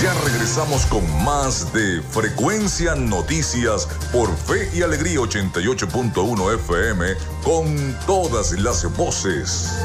Ya 0.03 0.15
regresamos 0.25 0.87
con 0.87 1.03
más 1.23 1.71
de 1.75 2.01
Frecuencia 2.01 2.95
Noticias 2.95 3.87
por 4.11 4.35
Fe 4.35 4.71
y 4.75 4.81
Alegría 4.81 5.19
88.1 5.19 6.55
FM 6.55 7.05
con 7.45 7.77
todas 8.07 8.59
las 8.59 8.97
voces. 8.97 9.85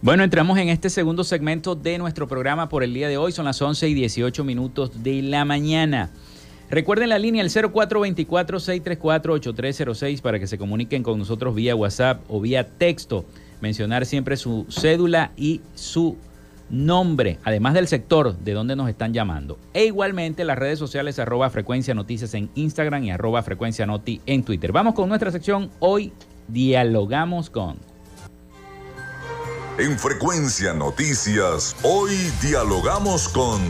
Bueno, 0.00 0.22
entramos 0.22 0.56
en 0.58 0.68
este 0.68 0.90
segundo 0.90 1.24
segmento 1.24 1.74
de 1.74 1.98
nuestro 1.98 2.28
programa 2.28 2.68
por 2.68 2.84
el 2.84 2.94
día 2.94 3.08
de 3.08 3.16
hoy. 3.16 3.32
Son 3.32 3.46
las 3.46 3.60
11 3.60 3.88
y 3.88 3.94
18 3.94 4.44
minutos 4.44 5.02
de 5.02 5.22
la 5.22 5.44
mañana. 5.44 6.10
Recuerden 6.70 7.08
la 7.08 7.18
línea 7.18 7.42
el 7.42 7.50
0424-634-8306 7.50 10.22
para 10.22 10.38
que 10.38 10.46
se 10.46 10.56
comuniquen 10.56 11.02
con 11.02 11.18
nosotros 11.18 11.52
vía 11.52 11.74
WhatsApp 11.74 12.22
o 12.28 12.40
vía 12.40 12.78
texto. 12.78 13.24
Mencionar 13.60 14.06
siempre 14.06 14.36
su 14.36 14.66
cédula 14.70 15.32
y 15.36 15.62
su 15.74 16.16
nombre, 16.70 17.40
además 17.42 17.74
del 17.74 17.88
sector 17.88 18.38
de 18.38 18.52
donde 18.52 18.76
nos 18.76 18.88
están 18.88 19.12
llamando. 19.12 19.58
E 19.74 19.86
igualmente 19.86 20.44
las 20.44 20.58
redes 20.58 20.78
sociales 20.78 21.18
arroba 21.18 21.50
frecuencia 21.50 21.92
noticias 21.92 22.34
en 22.34 22.50
Instagram 22.54 23.02
y 23.02 23.10
arroba 23.10 23.42
frecuencia 23.42 23.84
noti 23.84 24.20
en 24.26 24.44
Twitter. 24.44 24.70
Vamos 24.70 24.94
con 24.94 25.08
nuestra 25.08 25.32
sección. 25.32 25.72
Hoy 25.80 26.12
dialogamos 26.46 27.50
con... 27.50 27.87
En 29.78 29.96
Frecuencia 29.96 30.74
Noticias, 30.74 31.76
hoy 31.84 32.10
dialogamos 32.42 33.28
con... 33.28 33.60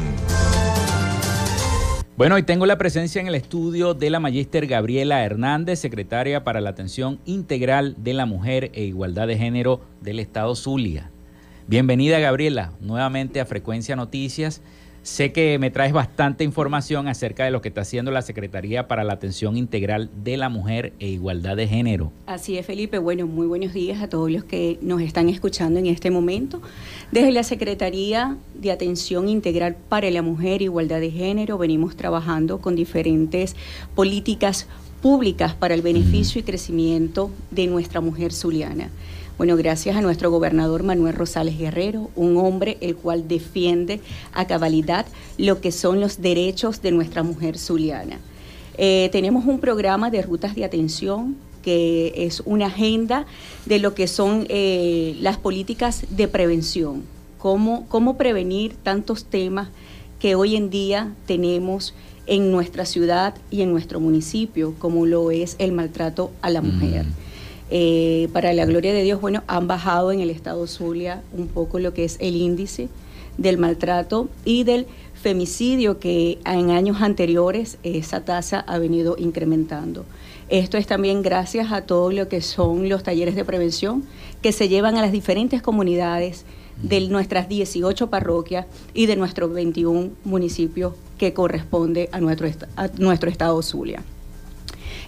Bueno, 2.16 2.36
hoy 2.36 2.44
tengo 2.44 2.64
la 2.64 2.78
presencia 2.78 3.20
en 3.20 3.26
el 3.26 3.34
estudio 3.34 3.92
de 3.92 4.08
la 4.08 4.18
magíster 4.18 4.66
Gabriela 4.66 5.22
Hernández, 5.22 5.80
secretaria 5.80 6.44
para 6.44 6.62
la 6.62 6.70
Atención 6.70 7.20
Integral 7.26 7.94
de 7.98 8.14
la 8.14 8.24
Mujer 8.24 8.70
e 8.72 8.84
Igualdad 8.84 9.26
de 9.26 9.36
Género 9.36 9.82
del 10.00 10.18
Estado 10.18 10.56
Zulia. 10.56 11.10
Bienvenida 11.66 12.18
Gabriela, 12.20 12.72
nuevamente 12.80 13.38
a 13.38 13.44
Frecuencia 13.44 13.94
Noticias. 13.94 14.62
Sé 15.02 15.32
que 15.32 15.58
me 15.58 15.70
traes 15.70 15.92
bastante 15.92 16.44
información 16.44 17.08
acerca 17.08 17.44
de 17.44 17.50
lo 17.50 17.62
que 17.62 17.68
está 17.68 17.82
haciendo 17.82 18.10
la 18.10 18.22
Secretaría 18.22 18.88
para 18.88 19.04
la 19.04 19.14
Atención 19.14 19.56
Integral 19.56 20.10
de 20.22 20.36
la 20.36 20.48
Mujer 20.48 20.92
e 20.98 21.08
Igualdad 21.08 21.56
de 21.56 21.66
Género. 21.66 22.12
Así 22.26 22.58
es, 22.58 22.66
Felipe. 22.66 22.98
Bueno, 22.98 23.26
muy 23.26 23.46
buenos 23.46 23.72
días 23.72 24.02
a 24.02 24.08
todos 24.08 24.30
los 24.30 24.44
que 24.44 24.78
nos 24.82 25.00
están 25.00 25.28
escuchando 25.28 25.78
en 25.78 25.86
este 25.86 26.10
momento. 26.10 26.60
Desde 27.10 27.32
la 27.32 27.42
Secretaría 27.42 28.36
de 28.54 28.70
Atención 28.70 29.28
Integral 29.28 29.76
para 29.88 30.10
la 30.10 30.22
Mujer 30.22 30.60
e 30.60 30.64
Igualdad 30.64 31.00
de 31.00 31.10
Género 31.10 31.58
venimos 31.58 31.96
trabajando 31.96 32.60
con 32.60 32.76
diferentes 32.76 33.56
políticas 33.94 34.66
públicas 35.00 35.54
para 35.54 35.74
el 35.74 35.82
beneficio 35.82 36.40
y 36.40 36.44
crecimiento 36.44 37.30
de 37.50 37.66
nuestra 37.66 38.00
mujer 38.00 38.32
zuliana. 38.32 38.90
Bueno, 39.38 39.56
gracias 39.56 39.94
a 39.94 40.00
nuestro 40.00 40.32
gobernador 40.32 40.82
Manuel 40.82 41.14
Rosales 41.14 41.56
Guerrero, 41.56 42.10
un 42.16 42.36
hombre 42.38 42.76
el 42.80 42.96
cual 42.96 43.28
defiende 43.28 44.00
a 44.32 44.48
cabalidad 44.48 45.06
lo 45.38 45.60
que 45.60 45.70
son 45.70 46.00
los 46.00 46.20
derechos 46.20 46.82
de 46.82 46.90
nuestra 46.90 47.22
mujer 47.22 47.56
zuliana. 47.56 48.18
Eh, 48.76 49.08
tenemos 49.12 49.44
un 49.46 49.60
programa 49.60 50.10
de 50.10 50.22
rutas 50.22 50.56
de 50.56 50.64
atención 50.64 51.36
que 51.62 52.12
es 52.16 52.42
una 52.46 52.66
agenda 52.66 53.26
de 53.64 53.78
lo 53.78 53.94
que 53.94 54.08
son 54.08 54.44
eh, 54.48 55.16
las 55.20 55.36
políticas 55.36 56.04
de 56.10 56.26
prevención, 56.26 57.04
cómo, 57.38 57.86
cómo 57.88 58.16
prevenir 58.16 58.74
tantos 58.74 59.24
temas 59.24 59.68
que 60.18 60.34
hoy 60.34 60.56
en 60.56 60.68
día 60.68 61.14
tenemos 61.26 61.94
en 62.26 62.50
nuestra 62.50 62.84
ciudad 62.84 63.36
y 63.52 63.62
en 63.62 63.70
nuestro 63.70 64.00
municipio, 64.00 64.74
como 64.80 65.06
lo 65.06 65.30
es 65.30 65.54
el 65.60 65.70
maltrato 65.70 66.32
a 66.42 66.50
la 66.50 66.60
mujer. 66.60 67.06
Eh, 67.70 68.28
para 68.32 68.52
la 68.52 68.64
gloria 68.64 68.92
de 68.92 69.02
Dios, 69.02 69.20
bueno, 69.20 69.42
han 69.46 69.66
bajado 69.66 70.12
en 70.12 70.20
el 70.20 70.30
estado 70.30 70.66
Zulia 70.66 71.22
un 71.32 71.48
poco 71.48 71.78
lo 71.78 71.92
que 71.92 72.04
es 72.04 72.16
el 72.20 72.36
índice 72.36 72.88
del 73.36 73.58
maltrato 73.58 74.28
y 74.44 74.64
del 74.64 74.86
femicidio 75.14 75.98
que 75.98 76.38
en 76.44 76.70
años 76.70 77.02
anteriores 77.02 77.78
esa 77.82 78.24
tasa 78.24 78.60
ha 78.60 78.78
venido 78.78 79.16
incrementando. 79.18 80.04
Esto 80.48 80.78
es 80.78 80.86
también 80.86 81.22
gracias 81.22 81.72
a 81.72 81.82
todo 81.82 82.10
lo 82.10 82.28
que 82.28 82.40
son 82.40 82.88
los 82.88 83.02
talleres 83.02 83.34
de 83.34 83.44
prevención 83.44 84.04
que 84.40 84.52
se 84.52 84.68
llevan 84.68 84.96
a 84.96 85.02
las 85.02 85.12
diferentes 85.12 85.60
comunidades 85.60 86.44
de 86.82 87.00
nuestras 87.08 87.48
18 87.48 88.08
parroquias 88.08 88.66
y 88.94 89.06
de 89.06 89.16
nuestros 89.16 89.52
21 89.52 90.10
municipios 90.24 90.94
que 91.18 91.34
corresponde 91.34 92.08
a 92.12 92.20
nuestro, 92.20 92.48
a 92.76 92.88
nuestro 92.98 93.28
estado 93.28 93.60
Zulia. 93.62 94.02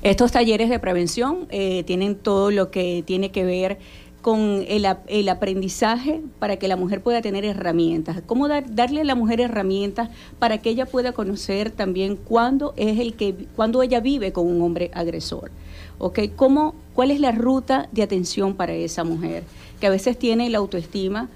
Estos 0.02 0.32
talleres 0.32 0.70
de 0.70 0.78
prevención 0.78 1.46
eh, 1.50 1.84
tienen 1.84 2.14
todo 2.14 2.50
lo 2.50 2.70
que 2.70 3.02
tiene 3.06 3.30
que 3.30 3.44
ver 3.44 3.78
con 4.22 4.64
el, 4.68 5.28
aprendizaje 5.28 6.22
para 6.38 6.56
que 6.56 6.68
la 6.68 6.76
mujer 6.76 7.02
pueda 7.02 7.22
tener 7.22 7.44
herramientas. 7.44 8.22
¿Cómo 8.26 8.48
darle 8.48 9.00
a 9.00 9.04
la 9.04 9.14
mujer 9.14 9.40
herramientas 9.40 10.10
para 10.38 10.58
que 10.58 10.70
ella 10.70 10.86
pueda 10.86 11.12
conocer 11.12 11.70
también 11.70 12.16
cuándo 12.16 12.74
es 12.76 12.98
el 12.98 13.14
que, 13.14 13.34
cuando 13.56 13.82
ella 13.82 14.00
vive 14.00 14.32
con 14.32 14.46
un 14.46 14.60
hombre 14.62 14.90
agresor? 14.94 15.50
¿Okay? 15.98 16.28
¿Cómo, 16.28 16.74
¿Cuál 16.94 17.10
es 17.10 17.20
la 17.20 17.32
ruta 17.32 17.88
de 17.92 18.02
atención 18.02 18.54
para 18.54 18.72
esa 18.72 19.04
mujer? 19.04 19.44
Que 19.80 19.86
a 19.86 19.90
veces 19.90 20.18
tiene 20.18 20.48
la 20.50 20.58
autoestima 20.58 21.28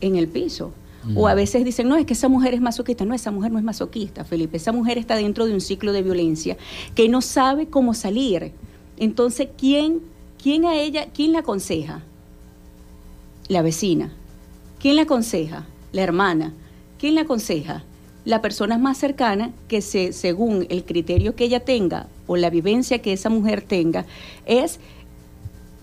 en 0.00 0.16
el 0.16 0.28
piso. 0.28 0.72
O 1.14 1.28
a 1.28 1.34
veces 1.34 1.64
dicen, 1.64 1.88
no, 1.88 1.96
es 1.96 2.04
que 2.04 2.12
esa 2.12 2.28
mujer 2.28 2.52
es 2.52 2.60
masoquista. 2.60 3.04
No, 3.04 3.14
esa 3.14 3.30
mujer 3.30 3.50
no 3.50 3.58
es 3.58 3.64
masoquista, 3.64 4.24
Felipe. 4.24 4.58
Esa 4.58 4.72
mujer 4.72 4.98
está 4.98 5.16
dentro 5.16 5.46
de 5.46 5.54
un 5.54 5.60
ciclo 5.60 5.92
de 5.92 6.02
violencia 6.02 6.58
que 6.94 7.08
no 7.08 7.22
sabe 7.22 7.68
cómo 7.68 7.94
salir. 7.94 8.52
Entonces, 8.98 9.48
¿quién, 9.56 10.02
quién 10.42 10.66
a 10.66 10.74
ella, 10.76 11.08
quién 11.14 11.32
la 11.32 11.38
aconseja? 11.38 12.02
La 13.48 13.62
vecina. 13.62 14.12
¿Quién 14.78 14.96
la 14.96 15.02
aconseja? 15.02 15.66
La 15.92 16.02
hermana. 16.02 16.52
¿Quién 16.98 17.14
la 17.14 17.22
aconseja? 17.22 17.82
La 18.26 18.42
persona 18.42 18.76
más 18.76 18.98
cercana 18.98 19.52
que 19.68 19.80
se, 19.80 20.12
según 20.12 20.66
el 20.68 20.84
criterio 20.84 21.34
que 21.34 21.44
ella 21.44 21.60
tenga 21.60 22.08
o 22.26 22.36
la 22.36 22.50
vivencia 22.50 23.00
que 23.00 23.14
esa 23.14 23.30
mujer 23.30 23.62
tenga, 23.62 24.04
es 24.44 24.80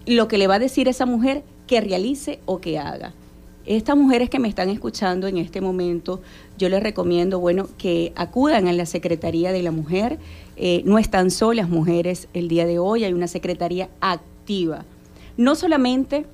lo 0.06 0.28
que 0.28 0.38
le 0.38 0.48
va 0.48 0.56
a 0.56 0.60
decir 0.60 0.88
esa 0.88 1.08
mujer 1.08 1.44
que 1.66 1.82
realice 1.82 2.40
o 2.46 2.62
que 2.62 2.78
haga. 2.78 3.14
Estas 3.68 3.98
mujeres 3.98 4.30
que 4.30 4.40
me 4.40 4.48
están 4.48 4.70
escuchando 4.70 5.28
en 5.28 5.38
este 5.38 5.60
momento, 5.60 6.22
yo 6.58 6.70
les 6.70 6.82
recomiendo, 6.82 7.38
bueno, 7.42 7.68
que 7.78 8.14
acudan 8.16 8.66
a 8.70 8.72
la 8.72 8.86
Secretaría 8.86 9.52
de 9.52 9.62
la 9.62 9.72
Mujer. 9.72 10.20
Eh, 10.56 10.84
no 10.86 10.98
están 10.98 11.32
solas 11.32 11.68
mujeres 11.68 12.30
el 12.34 12.48
día 12.48 12.66
de 12.66 12.80
hoy, 12.80 13.04
hay 13.04 13.12
una 13.12 13.28
secretaría 13.28 13.90
activa. 14.00 14.86
No 15.36 15.54
solamente 15.56 16.26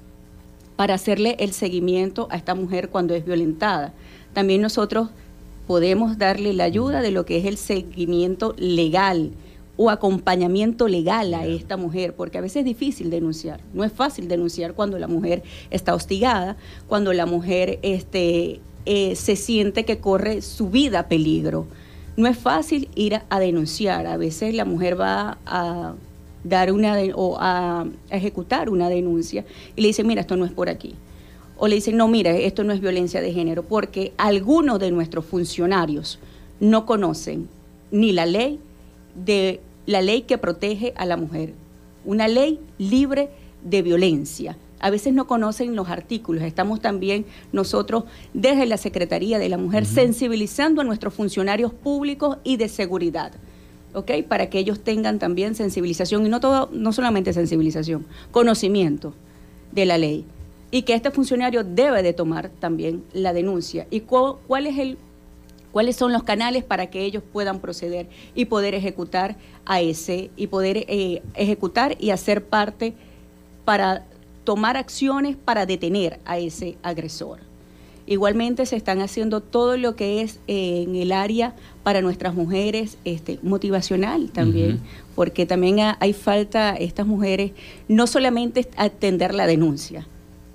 para 0.76 0.94
hacerle 0.94 1.36
el 1.40 1.54
seguimiento 1.54 2.28
a 2.30 2.38
esta 2.38 2.54
mujer 2.54 2.90
cuando 2.90 3.16
es 3.16 3.26
violentada. 3.26 3.94
También 4.34 4.62
nosotros 4.62 5.10
podemos 5.66 6.20
darle 6.20 6.54
la 6.54 6.66
ayuda 6.66 7.02
de 7.02 7.10
lo 7.10 7.26
que 7.26 7.38
es 7.38 7.46
el 7.46 7.58
seguimiento 7.58 8.54
legal 8.58 9.32
o 9.76 9.90
acompañamiento 9.90 10.88
legal 10.88 11.34
a 11.34 11.46
esta 11.46 11.78
mujer, 11.78 12.14
porque 12.14 12.38
a 12.38 12.42
veces 12.42 12.58
es 12.58 12.66
difícil 12.66 13.10
denunciar. 13.10 13.60
No 13.74 13.84
es 13.84 13.92
fácil 13.92 14.28
denunciar 14.28 14.74
cuando 14.74 15.00
la 15.00 15.08
mujer 15.08 15.44
está 15.72 15.96
hostigada, 15.96 16.58
cuando 16.88 17.12
la 17.14 17.26
mujer 17.26 17.80
este, 17.82 18.60
eh, 18.86 19.16
se 19.16 19.36
siente 19.36 19.84
que 19.84 19.98
corre 19.98 20.42
su 20.42 20.70
vida 20.70 21.00
a 21.00 21.08
peligro. 21.08 21.66
No 22.18 22.28
es 22.28 22.38
fácil 22.38 22.90
ir 22.94 23.22
a 23.28 23.40
denunciar. 23.40 24.06
A 24.06 24.18
veces 24.18 24.54
la 24.54 24.66
mujer 24.66 25.00
va 25.00 25.40
a 25.46 25.96
dar 26.44 26.72
una 26.72 26.96
o 27.16 27.38
a, 27.40 27.88
ejecutar 28.12 28.70
una 28.70 28.90
denuncia 28.90 29.46
y 29.76 29.82
le 29.82 29.88
dicen, 29.88 30.06
mira, 30.06 30.22
esto 30.22 30.36
no 30.36 30.46
es 30.46 30.52
por 30.52 30.70
aquí. 30.70 30.94
O 31.58 31.68
le 31.68 31.76
dicen, 31.76 31.98
no, 31.98 32.08
mira, 32.08 32.32
esto 32.32 32.64
no 32.64 32.74
es 32.74 32.82
violencia 32.82 33.22
de 33.22 33.32
género, 33.32 33.64
porque 33.64 34.14
algunos 34.18 34.80
de 34.80 34.92
nuestros 34.92 35.26
funcionarios 35.26 36.20
no 36.60 36.86
conocen 36.86 37.48
ni 37.92 38.12
la 38.12 38.26
ley 38.26 38.60
de 39.16 39.62
la 39.86 40.02
ley 40.02 40.24
que 40.24 40.38
protege 40.38 40.94
a 40.96 41.06
la 41.06 41.18
mujer, 41.18 41.54
una 42.06 42.28
ley 42.28 42.60
libre 42.78 43.30
de 43.64 43.82
violencia. 43.82 44.58
A 44.80 44.90
veces 44.90 45.14
no 45.14 45.28
conocen 45.28 45.76
los 45.76 45.90
artículos. 45.90 46.44
Estamos 46.44 46.82
también 46.82 47.26
nosotros 47.54 48.04
desde 48.34 48.66
la 48.66 48.78
Secretaría 48.78 49.40
de 49.40 49.48
la 49.48 49.58
Mujer 49.58 49.86
sensibilizando 49.86 50.82
a 50.82 50.84
nuestros 50.84 51.14
funcionarios 51.14 51.74
públicos 51.74 52.38
y 52.44 52.58
de 52.58 52.68
seguridad 52.68 53.32
¿ok? 53.94 54.12
Para 54.28 54.50
que 54.50 54.60
ellos 54.60 54.80
tengan 54.80 55.20
también 55.20 55.56
sensibilización 55.56 56.26
y 56.26 56.30
no 56.30 56.40
todo, 56.40 56.70
no 56.74 56.92
solamente 56.94 57.34
sensibilización, 57.34 58.06
conocimiento 58.32 59.14
de 59.72 59.86
la 59.86 59.98
ley 59.98 60.26
y 60.72 60.84
que 60.84 60.94
este 60.94 61.12
funcionario 61.12 61.64
debe 61.64 62.04
de 62.04 62.14
tomar 62.14 62.50
también 62.50 63.04
la 63.14 63.34
denuncia 63.34 63.88
y 63.90 64.02
cuál 64.02 64.68
es 64.68 64.78
el 64.78 64.98
cuáles 65.74 65.98
son 65.98 66.14
los 66.14 66.24
canales 66.24 66.64
para 66.64 66.88
que 66.88 67.04
ellos 67.04 67.24
puedan 67.34 67.60
proceder 67.60 68.08
y 68.36 68.46
poder 68.46 68.76
ejecutar 68.76 69.36
a 69.66 69.82
ese 69.82 70.30
y 70.38 70.48
poder 70.48 70.86
eh, 70.88 71.22
ejecutar 71.34 71.98
y 72.00 72.12
hacer 72.12 72.46
parte 72.46 72.94
para 73.66 74.06
tomar 74.46 74.78
acciones 74.78 75.36
para 75.36 75.66
detener 75.66 76.20
a 76.26 76.38
ese 76.38 76.78
agresor. 76.84 77.40
Igualmente 78.06 78.66
se 78.66 78.76
están 78.76 79.00
haciendo 79.02 79.42
todo 79.42 79.78
lo 79.78 79.96
que 79.96 80.22
es 80.22 80.40
eh, 80.48 80.84
en 80.84 80.96
el 80.96 81.12
área 81.12 81.56
para 81.84 82.02
nuestras 82.02 82.36
mujeres 82.36 82.98
este, 83.06 83.40
motivacional 83.42 84.30
también, 84.32 84.82
porque 85.16 85.46
también 85.46 85.78
hay 86.00 86.14
falta 86.14 86.76
estas 86.76 87.08
mujeres 87.08 87.52
no 87.88 88.06
solamente 88.06 88.68
atender 88.76 89.34
la 89.34 89.48
denuncia. 89.48 90.06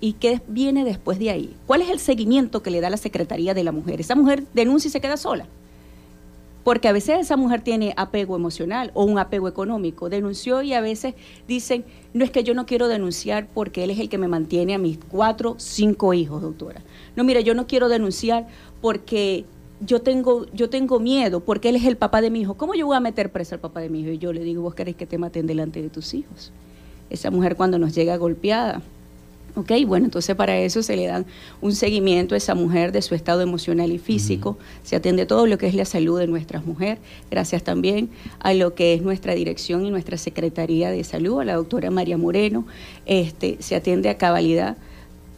¿Y 0.00 0.14
qué 0.14 0.40
viene 0.46 0.84
después 0.84 1.18
de 1.18 1.30
ahí? 1.30 1.56
¿Cuál 1.66 1.82
es 1.82 1.90
el 1.90 1.98
seguimiento 1.98 2.62
que 2.62 2.70
le 2.70 2.80
da 2.80 2.90
la 2.90 2.96
Secretaría 2.96 3.54
de 3.54 3.64
la 3.64 3.72
Mujer? 3.72 4.00
Esa 4.00 4.14
mujer 4.14 4.44
denuncia 4.54 4.88
y 4.88 4.92
se 4.92 5.00
queda 5.00 5.16
sola. 5.16 5.46
Porque 6.62 6.86
a 6.86 6.92
veces 6.92 7.18
esa 7.20 7.36
mujer 7.36 7.62
tiene 7.62 7.94
apego 7.96 8.36
emocional 8.36 8.90
o 8.94 9.04
un 9.04 9.18
apego 9.18 9.48
económico. 9.48 10.08
Denunció 10.08 10.62
y 10.62 10.74
a 10.74 10.80
veces 10.80 11.14
dicen, 11.48 11.84
no 12.12 12.24
es 12.24 12.30
que 12.30 12.44
yo 12.44 12.54
no 12.54 12.66
quiero 12.66 12.88
denunciar 12.88 13.48
porque 13.52 13.84
él 13.84 13.90
es 13.90 13.98
el 13.98 14.08
que 14.08 14.18
me 14.18 14.28
mantiene 14.28 14.74
a 14.74 14.78
mis 14.78 14.98
cuatro, 14.98 15.54
cinco 15.58 16.14
hijos, 16.14 16.42
doctora. 16.42 16.82
No, 17.16 17.24
mira, 17.24 17.40
yo 17.40 17.54
no 17.54 17.66
quiero 17.66 17.88
denunciar 17.88 18.46
porque 18.80 19.46
yo 19.80 20.02
tengo, 20.02 20.46
yo 20.52 20.68
tengo 20.68 21.00
miedo, 21.00 21.40
porque 21.40 21.68
él 21.70 21.76
es 21.76 21.84
el 21.84 21.96
papá 21.96 22.20
de 22.20 22.30
mi 22.30 22.40
hijo. 22.42 22.54
¿Cómo 22.54 22.74
yo 22.74 22.86
voy 22.86 22.96
a 22.96 23.00
meter 23.00 23.32
preso 23.32 23.54
al 23.54 23.60
papá 23.60 23.80
de 23.80 23.88
mi 23.88 24.00
hijo? 24.00 24.10
Y 24.10 24.18
yo 24.18 24.32
le 24.32 24.42
digo, 24.42 24.62
vos 24.62 24.74
querés 24.74 24.96
que 24.96 25.06
te 25.06 25.18
maten 25.18 25.46
delante 25.46 25.80
de 25.80 25.88
tus 25.88 26.14
hijos. 26.14 26.52
Esa 27.10 27.30
mujer 27.30 27.56
cuando 27.56 27.78
nos 27.78 27.94
llega 27.94 28.16
golpeada, 28.16 28.82
Ok, 29.58 29.72
bueno, 29.88 30.04
entonces 30.04 30.36
para 30.36 30.56
eso 30.56 30.84
se 30.84 30.94
le 30.94 31.08
dan 31.08 31.26
un 31.60 31.74
seguimiento 31.74 32.36
a 32.36 32.38
esa 32.38 32.54
mujer 32.54 32.92
de 32.92 33.02
su 33.02 33.16
estado 33.16 33.40
emocional 33.40 33.90
y 33.90 33.98
físico, 33.98 34.56
se 34.84 34.94
atiende 34.94 35.26
todo 35.26 35.48
lo 35.48 35.58
que 35.58 35.66
es 35.66 35.74
la 35.74 35.84
salud 35.84 36.16
de 36.16 36.28
nuestras 36.28 36.64
mujeres, 36.64 37.00
gracias 37.28 37.64
también 37.64 38.08
a 38.38 38.54
lo 38.54 38.76
que 38.76 38.94
es 38.94 39.02
nuestra 39.02 39.34
dirección 39.34 39.84
y 39.84 39.90
nuestra 39.90 40.16
Secretaría 40.16 40.92
de 40.92 41.02
Salud, 41.02 41.40
a 41.40 41.44
la 41.44 41.56
doctora 41.56 41.90
María 41.90 42.16
Moreno, 42.16 42.66
este, 43.04 43.56
se 43.58 43.74
atiende 43.74 44.10
a 44.10 44.16
cabalidad 44.16 44.76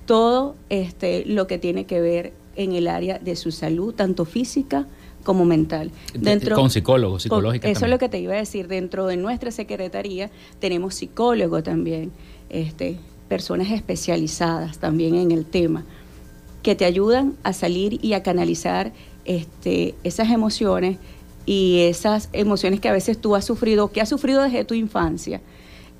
todo 0.04 0.54
este, 0.68 1.24
lo 1.24 1.46
que 1.46 1.56
tiene 1.56 1.86
que 1.86 2.02
ver 2.02 2.34
en 2.56 2.72
el 2.72 2.88
área 2.88 3.18
de 3.18 3.36
su 3.36 3.52
salud, 3.52 3.94
tanto 3.94 4.26
física 4.26 4.86
como 5.24 5.46
mental. 5.46 5.92
Dentro, 6.12 6.56
con 6.56 6.68
psicólogos, 6.68 7.22
psicológicos. 7.22 7.70
Eso 7.70 7.86
es 7.86 7.90
lo 7.90 7.98
que 7.98 8.10
te 8.10 8.18
iba 8.18 8.34
a 8.34 8.38
decir. 8.38 8.68
Dentro 8.68 9.06
de 9.06 9.16
nuestra 9.16 9.50
secretaría 9.50 10.30
tenemos 10.58 10.94
psicólogos 10.94 11.62
también, 11.62 12.12
este, 12.50 12.98
personas 13.30 13.70
especializadas 13.70 14.78
también 14.78 15.14
en 15.14 15.30
el 15.30 15.46
tema, 15.46 15.84
que 16.64 16.74
te 16.74 16.84
ayudan 16.84 17.36
a 17.44 17.52
salir 17.52 18.04
y 18.04 18.14
a 18.14 18.24
canalizar 18.24 18.92
este, 19.24 19.94
esas 20.02 20.30
emociones 20.30 20.98
y 21.46 21.82
esas 21.82 22.28
emociones 22.32 22.80
que 22.80 22.88
a 22.88 22.92
veces 22.92 23.18
tú 23.18 23.36
has 23.36 23.44
sufrido, 23.44 23.92
que 23.92 24.00
has 24.00 24.08
sufrido 24.08 24.42
desde 24.42 24.64
tu 24.64 24.74
infancia 24.74 25.40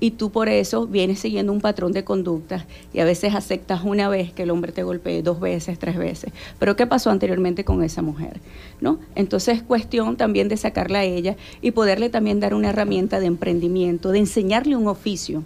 y 0.01 0.11
tú 0.11 0.29
por 0.29 0.49
eso 0.49 0.87
vienes 0.87 1.19
siguiendo 1.19 1.53
un 1.53 1.61
patrón 1.61 1.93
de 1.93 2.03
conductas 2.03 2.65
y 2.91 2.99
a 2.99 3.05
veces 3.05 3.33
aceptas 3.33 3.81
una 3.85 4.09
vez 4.09 4.33
que 4.33 4.43
el 4.43 4.51
hombre 4.51 4.73
te 4.73 4.83
golpee, 4.83 5.21
dos 5.21 5.39
veces, 5.39 5.79
tres 5.79 5.97
veces. 5.97 6.33
Pero 6.59 6.75
¿qué 6.75 6.85
pasó 6.85 7.11
anteriormente 7.11 7.63
con 7.63 7.81
esa 7.81 8.01
mujer? 8.01 8.41
¿No? 8.81 8.99
Entonces 9.15 9.59
es 9.59 9.63
cuestión 9.63 10.17
también 10.17 10.49
de 10.49 10.57
sacarla 10.57 10.99
a 10.99 11.03
ella 11.05 11.37
y 11.61 11.71
poderle 11.71 12.09
también 12.09 12.41
dar 12.41 12.53
una 12.53 12.71
herramienta 12.71 13.21
de 13.21 13.27
emprendimiento, 13.27 14.11
de 14.11 14.19
enseñarle 14.19 14.75
un 14.75 14.87
oficio 14.87 15.43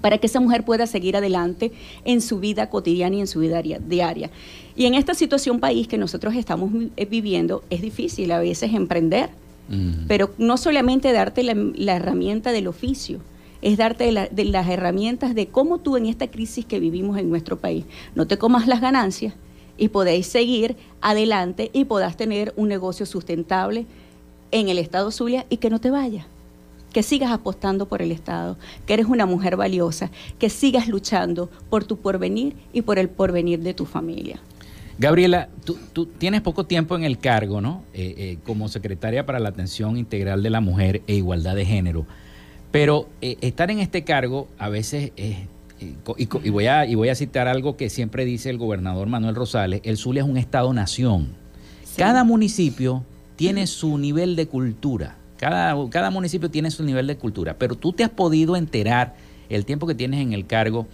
para 0.00 0.18
que 0.18 0.26
esa 0.26 0.40
mujer 0.40 0.64
pueda 0.64 0.86
seguir 0.86 1.16
adelante 1.16 1.72
en 2.04 2.20
su 2.20 2.40
vida 2.40 2.68
cotidiana 2.70 3.16
y 3.16 3.20
en 3.20 3.26
su 3.26 3.40
vida 3.40 3.62
diaria. 3.62 4.30
Y 4.76 4.86
en 4.86 4.94
esta 4.94 5.14
situación 5.14 5.60
país 5.60 5.88
que 5.88 5.98
nosotros 5.98 6.34
estamos 6.34 6.70
eh, 6.96 7.04
viviendo 7.04 7.62
es 7.70 7.82
difícil 7.82 8.32
a 8.32 8.38
veces 8.38 8.72
emprender, 8.74 9.30
pero 10.08 10.32
no 10.36 10.56
solamente 10.56 11.12
darte 11.12 11.44
la, 11.44 11.94
herramienta 11.94 12.50
del 12.50 12.66
oficio, 12.66 13.20
es 13.62 13.76
darte 13.76 14.28
de 14.28 14.44
las 14.46 14.68
herramientas 14.68 15.32
de 15.36 15.46
cómo 15.46 15.78
tú 15.78 15.96
en 15.96 16.06
esta 16.06 16.26
crisis 16.26 16.64
que 16.64 16.80
vivimos 16.80 17.18
en 17.18 17.28
nuestro 17.28 17.56
país 17.56 17.84
no 18.16 18.26
te 18.26 18.36
comas 18.36 18.66
las 18.66 18.80
ganancias 18.80 19.34
y 19.78 19.88
podéis 19.88 20.26
seguir 20.26 20.76
adelante 21.00 21.70
y 21.72 21.84
podás 21.84 22.16
tener 22.16 22.52
un 22.56 22.68
negocio 22.68 23.06
sustentable 23.06 23.86
en 24.50 24.68
el 24.68 24.78
Estado 24.78 25.12
Zulia 25.12 25.46
y 25.50 25.58
que 25.58 25.70
no 25.70 25.80
te 25.80 25.90
vayas 25.90 26.26
que 26.92 27.02
sigas 27.02 27.30
apostando 27.30 27.86
por 27.86 28.02
el 28.02 28.12
Estado, 28.12 28.56
que 28.86 28.94
eres 28.94 29.06
una 29.06 29.26
mujer 29.26 29.56
valiosa, 29.56 30.10
que 30.38 30.50
sigas 30.50 30.88
luchando 30.88 31.50
por 31.68 31.84
tu 31.84 31.96
porvenir 31.96 32.56
y 32.72 32.82
por 32.82 32.98
el 32.98 33.08
porvenir 33.08 33.60
de 33.60 33.74
tu 33.74 33.86
familia. 33.86 34.40
Gabriela, 35.00 35.48
tú, 35.64 36.06
tienes 36.18 36.42
poco 36.42 36.66
tiempo 36.66 36.94
en 36.94 37.04
el 37.04 37.18
cargo, 37.18 37.62
¿no? 37.62 37.84
Eh, 37.94 38.14
eh, 38.18 38.38
como 38.44 38.68
secretaria 38.68 39.24
para 39.24 39.40
la 39.40 39.48
atención 39.48 39.96
integral 39.96 40.42
de 40.42 40.50
la 40.50 40.60
mujer 40.60 41.02
e 41.06 41.14
igualdad 41.14 41.56
de 41.56 41.64
género. 41.64 42.04
Pero 42.70 43.08
eh, 43.22 43.38
estar 43.40 43.70
en 43.70 43.78
este 43.78 44.04
cargo 44.04 44.48
a 44.58 44.68
veces 44.68 45.12
es... 45.16 45.36
Y, 46.18 46.50
voy 46.50 46.66
a, 46.66 46.84
y 46.84 46.94
voy 46.94 47.08
a 47.08 47.14
citar 47.14 47.48
algo 47.48 47.78
que 47.78 47.88
siempre 47.88 48.26
dice 48.26 48.50
el 48.50 48.58
gobernador 48.58 49.08
Manuel 49.08 49.34
Rosales, 49.34 49.80
el 49.84 49.96
Zulia 49.96 50.22
es 50.22 50.28
un 50.28 50.36
estado-nación. 50.36 51.28
Cada 51.96 52.22
municipio 52.22 53.02
tiene 53.36 53.66
su 53.66 53.96
nivel 53.96 54.36
de 54.36 54.46
cultura, 54.46 55.16
cada, 55.40 55.74
cada 55.88 56.10
municipio 56.10 56.50
tiene 56.50 56.70
su 56.70 56.84
nivel 56.84 57.06
de 57.06 57.16
cultura, 57.16 57.56
pero 57.58 57.74
tú 57.74 57.94
te 57.94 58.04
has 58.04 58.10
podido 58.10 58.56
enterar 58.56 59.14
el 59.48 59.64
tiempo 59.64 59.86
que 59.86 59.94
tienes 59.94 60.20
en 60.20 60.34
el 60.34 60.46
cargo 60.46 60.86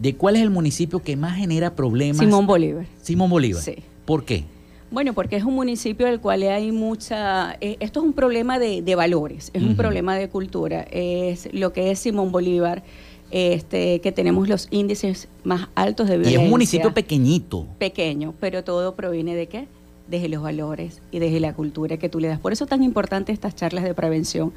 de 0.00 0.16
cuál 0.16 0.34
es 0.34 0.42
el 0.42 0.50
municipio 0.50 1.00
que 1.00 1.16
más 1.16 1.36
genera 1.36 1.76
problemas. 1.76 2.18
Simón 2.18 2.48
Bolívar. 2.48 2.86
Simón 3.00 3.30
Bolívar. 3.30 3.62
Sí. 3.62 3.76
¿Por 4.04 4.24
qué? 4.24 4.44
Bueno, 4.90 5.14
porque 5.14 5.36
es 5.36 5.44
un 5.44 5.54
municipio 5.54 6.06
del 6.06 6.20
cual 6.20 6.42
hay 6.42 6.72
mucha... 6.72 7.56
Eh, 7.60 7.76
esto 7.78 8.00
es 8.00 8.06
un 8.06 8.12
problema 8.12 8.58
de, 8.58 8.94
valores, 8.96 9.50
es 9.54 9.62
un 9.62 9.76
problema 9.76 10.16
de 10.16 10.28
cultura. 10.28 10.82
Es 10.90 11.48
lo 11.52 11.72
que 11.72 11.92
es 11.92 12.00
Simón 12.00 12.32
Bolívar, 12.32 12.82
este, 13.30 14.00
que 14.00 14.10
tenemos 14.10 14.48
los 14.48 14.66
índices 14.72 15.28
más 15.44 15.68
altos 15.76 16.08
de 16.08 16.16
violencia. 16.16 16.40
Y 16.40 16.42
es 16.42 16.44
un 16.44 16.50
municipio 16.50 16.92
pequeñito. 16.92 17.68
Pequeño, 17.78 18.34
pero 18.40 18.64
todo 18.64 18.96
proviene 18.96 19.36
de 19.36 19.46
qué? 19.46 19.68
Desde 20.08 20.28
los 20.28 20.42
valores 20.42 21.02
y 21.10 21.18
desde 21.18 21.40
la 21.40 21.52
cultura 21.52 21.96
que 21.96 22.08
tú 22.08 22.20
le 22.20 22.28
das. 22.28 22.38
Por 22.38 22.52
eso 22.52 22.64
es 22.64 22.70
tan 22.70 22.82
importante 22.82 23.32
estas 23.32 23.56
charlas 23.56 23.82
de 23.84 23.94
prevención 23.94 24.52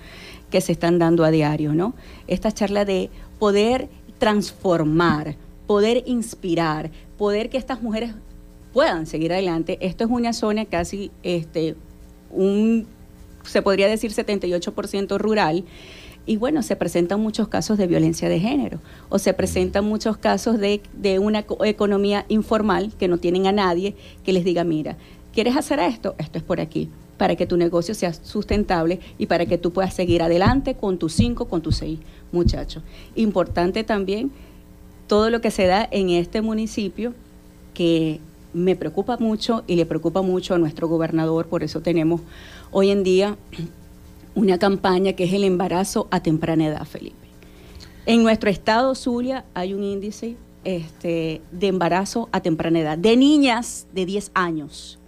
que 0.51 0.62
se 0.62 0.71
están 0.71 0.99
dando 0.99 1.23
a 1.23 1.31
diario, 1.31 1.73
¿no? 1.73 1.95
Estas 2.27 2.53
charlas 2.53 2.85
de 2.85 3.09
poder 3.39 3.89
transformar, 4.19 5.35
poder 5.65 6.03
inspirar, 6.05 6.91
poder 7.17 7.49
que 7.49 7.57
estas 7.57 7.81
mujeres 7.81 8.13
puedan 8.73 9.07
seguir 9.07 9.33
adelante. 9.33 9.77
Esto 9.81 10.03
es 10.03 10.09
una 10.09 10.33
zona 10.33 10.65
casi, 10.65 11.12
este, 11.23 11.75
un, 12.29 12.85
se 13.43 13.62
podría 13.62 13.88
decir 13.88 14.12
78% 14.12 15.17
rural. 15.17 15.65
Y 16.25 16.38
bueno, 16.38 16.62
se 16.62 16.75
presentan 16.75 17.21
muchos 17.21 17.47
casos 17.47 17.79
de 17.79 17.88
violencia 17.88 18.29
de 18.29 18.39
género 18.39 18.79
o 19.09 19.17
se 19.17 19.33
presentan 19.33 19.85
muchos 19.85 20.17
casos 20.17 20.59
de, 20.59 20.81
de 20.93 21.17
una 21.17 21.45
economía 21.65 22.25
informal 22.27 22.93
que 22.99 23.07
no 23.07 23.17
tienen 23.17 23.47
a 23.47 23.51
nadie 23.51 23.95
que 24.23 24.33
les 24.33 24.43
diga, 24.43 24.63
mira, 24.63 24.95
¿quieres 25.33 25.55
hacer 25.57 25.79
esto? 25.79 26.15
Esto 26.17 26.37
es 26.37 26.43
por 26.43 26.59
aquí 26.59 26.89
para 27.19 27.35
que 27.35 27.45
tu 27.45 27.57
negocio 27.57 27.93
sea 27.93 28.13
sustentable 28.13 29.01
y 29.17 29.25
para 29.25 29.45
que 29.45 29.57
tú 29.57 29.71
puedas 29.71 29.93
seguir 29.93 30.23
adelante 30.23 30.75
con 30.75 30.97
tus 30.97 31.13
cinco, 31.13 31.49
con 31.49 31.61
tus 31.61 31.75
seis 31.75 31.99
muchachos. 32.31 32.81
Importante 33.13 33.83
también 33.83 34.31
todo 35.05 35.29
lo 35.29 35.41
que 35.41 35.51
se 35.51 35.67
da 35.67 35.87
en 35.91 36.09
este 36.11 36.41
municipio 36.41 37.13
que 37.73 38.21
me 38.53 38.77
preocupa 38.77 39.17
mucho 39.17 39.63
y 39.67 39.75
le 39.75 39.85
preocupa 39.85 40.21
mucho 40.21 40.55
a 40.55 40.57
nuestro 40.57 40.87
gobernador, 40.87 41.47
por 41.47 41.61
eso 41.61 41.81
tenemos 41.81 42.21
hoy 42.71 42.89
en 42.89 43.03
día 43.03 43.37
una 44.33 44.57
campaña 44.57 45.13
que 45.13 45.25
es 45.25 45.33
el 45.33 45.43
embarazo 45.43 46.07
a 46.11 46.21
temprana 46.21 46.67
edad, 46.67 46.85
Felipe. 46.85 47.15
En 48.05 48.23
nuestro 48.23 48.49
estado 48.49 48.95
Zulia 48.95 49.43
hay 49.53 49.73
un 49.73 49.83
índice 49.83 50.37
este, 50.63 51.41
de 51.51 51.67
embarazo 51.67 52.29
a 52.31 52.39
temprana 52.39 52.79
edad 52.79 52.97
de 52.97 53.17
niñas 53.17 53.87
de 53.93 54.05
10 54.05 54.31
años 54.33 54.98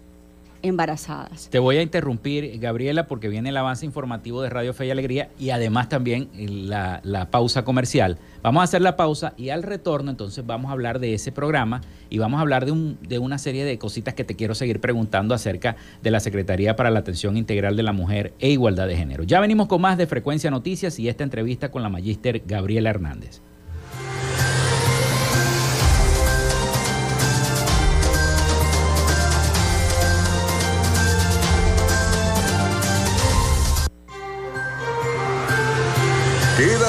embarazadas. 0.61 1.49
Te 1.49 1.59
voy 1.59 1.77
a 1.77 1.81
interrumpir, 1.81 2.59
Gabriela, 2.59 3.07
porque 3.07 3.29
viene 3.29 3.49
el 3.49 3.57
avance 3.57 3.85
informativo 3.85 4.41
de 4.41 4.49
Radio 4.49 4.73
Fe 4.73 4.87
y 4.87 4.91
Alegría 4.91 5.29
y 5.39 5.49
además 5.49 5.89
también 5.89 6.29
la, 6.35 7.01
pausa 7.31 7.63
comercial. 7.63 8.17
Vamos 8.41 8.61
a 8.61 8.63
hacer 8.63 8.81
la 8.81 8.95
pausa 8.95 9.33
y 9.37 9.49
al 9.49 9.63
retorno 9.63 10.11
entonces 10.11 10.45
vamos 10.45 10.69
a 10.69 10.73
hablar 10.73 10.99
de 10.99 11.13
ese 11.13 11.31
programa 11.31 11.81
y 12.09 12.17
vamos 12.17 12.39
a 12.39 12.41
hablar 12.41 12.65
de, 12.65 12.71
un, 12.71 12.97
de 13.01 13.19
una 13.19 13.37
serie 13.37 13.63
de 13.63 13.77
cositas 13.77 14.13
que 14.13 14.23
te 14.23 14.35
quiero 14.35 14.55
seguir 14.55 14.81
preguntando 14.81 15.35
acerca 15.35 15.75
de 16.01 16.11
la 16.11 16.19
Secretaría 16.19 16.75
para 16.75 16.89
la 16.89 16.99
Atención 16.99 17.37
Integral 17.37 17.75
de 17.75 17.83
la 17.83 17.93
Mujer 17.93 18.33
e 18.39 18.49
Igualdad 18.49 18.87
de 18.87 18.97
Género. 18.97 19.23
Ya 19.23 19.39
venimos 19.39 19.67
con 19.67 19.81
más 19.81 19.97
de 19.97 20.07
Frecuencia 20.07 20.51
Noticias 20.51 20.99
y 20.99 21.09
esta 21.09 21.23
entrevista 21.23 21.69
con 21.71 21.83
la 21.83 21.89
magíster 21.89 22.41
Gabriela 22.45 22.89
Hernández. 22.89 23.41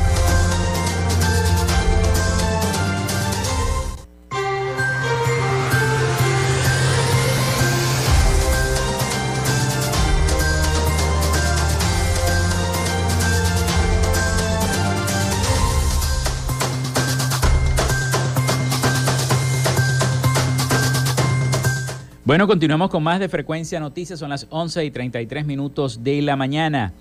Bueno, 22.28 22.46
continuamos 22.46 22.90
con 22.90 23.02
más 23.02 23.20
de 23.20 23.30
Frecuencia 23.30 23.80
Noticias. 23.80 24.18
Son 24.18 24.28
las 24.28 24.46
11 24.50 24.84
y 24.84 24.90
33 24.90 25.46
minutos 25.46 26.04
de 26.04 26.20
la 26.20 26.36
mañana 26.36 26.92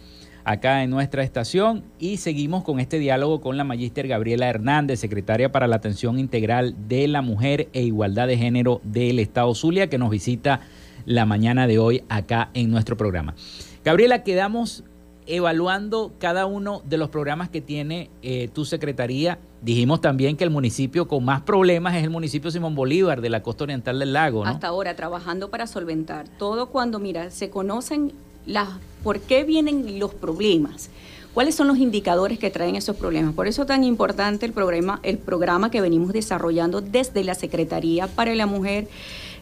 acá 0.45 0.83
en 0.83 0.89
nuestra 0.89 1.21
estación 1.21 1.83
y 1.99 2.15
seguimos 2.15 2.63
con 2.63 2.79
este 2.79 2.97
diálogo 2.97 3.41
con 3.41 3.57
la 3.57 3.65
magíster 3.65 4.07
Gabriela 4.07 4.47
Hernández, 4.47 5.01
secretaria 5.01 5.51
para 5.51 5.67
la 5.67 5.75
Atención 5.75 6.17
Integral 6.17 6.75
de 6.87 7.09
la 7.09 7.21
Mujer 7.21 7.67
e 7.73 7.81
Igualdad 7.81 8.27
de 8.27 8.37
Género 8.37 8.79
del 8.85 9.19
Estado 9.19 9.53
Zulia, 9.53 9.89
que 9.89 9.97
nos 9.97 10.11
visita 10.11 10.61
la 11.03 11.25
mañana 11.25 11.67
de 11.67 11.77
hoy 11.77 12.03
acá 12.07 12.49
en 12.53 12.71
nuestro 12.71 12.95
programa. 12.95 13.35
Gabriela, 13.83 14.23
quedamos 14.23 14.85
evaluando 15.27 16.13
cada 16.19 16.45
uno 16.45 16.81
de 16.85 16.97
los 16.97 17.09
programas 17.09 17.49
que 17.49 17.61
tiene 17.61 18.09
eh, 18.21 18.49
tu 18.53 18.65
secretaría. 18.65 19.39
Dijimos 19.61 20.01
también 20.01 20.37
que 20.37 20.43
el 20.43 20.49
municipio 20.49 21.07
con 21.07 21.25
más 21.25 21.41
problemas 21.41 21.95
es 21.95 22.03
el 22.03 22.09
municipio 22.09 22.49
Simón 22.51 22.75
Bolívar 22.75 23.21
de 23.21 23.29
la 23.29 23.43
costa 23.43 23.65
oriental 23.65 23.99
del 23.99 24.13
lago. 24.13 24.45
Hasta 24.45 24.67
ahora, 24.67 24.95
trabajando 24.95 25.49
para 25.49 25.67
solventar. 25.67 26.27
Todo 26.39 26.67
cuando, 26.67 26.99
mira, 26.99 27.29
se 27.31 27.49
conocen 27.49 28.13
las, 28.45 28.69
por 29.03 29.19
qué 29.19 29.43
vienen 29.43 29.99
los 29.99 30.13
problemas. 30.13 30.89
¿Cuáles 31.33 31.53
son 31.53 31.67
los 31.67 31.77
indicadores 31.77 32.39
que 32.39 32.49
traen 32.49 32.75
esos 32.75 32.95
problemas? 32.95 33.35
Por 33.35 33.47
eso 33.47 33.61
es 33.61 33.67
tan 33.67 33.83
importante 33.83 34.45
el 34.45 34.53
programa, 34.53 34.99
el 35.03 35.19
programa 35.19 35.69
que 35.69 35.81
venimos 35.81 36.11
desarrollando 36.11 36.81
desde 36.81 37.23
la 37.23 37.35
Secretaría 37.35 38.07
para 38.07 38.33
la 38.33 38.47
Mujer, 38.47 38.87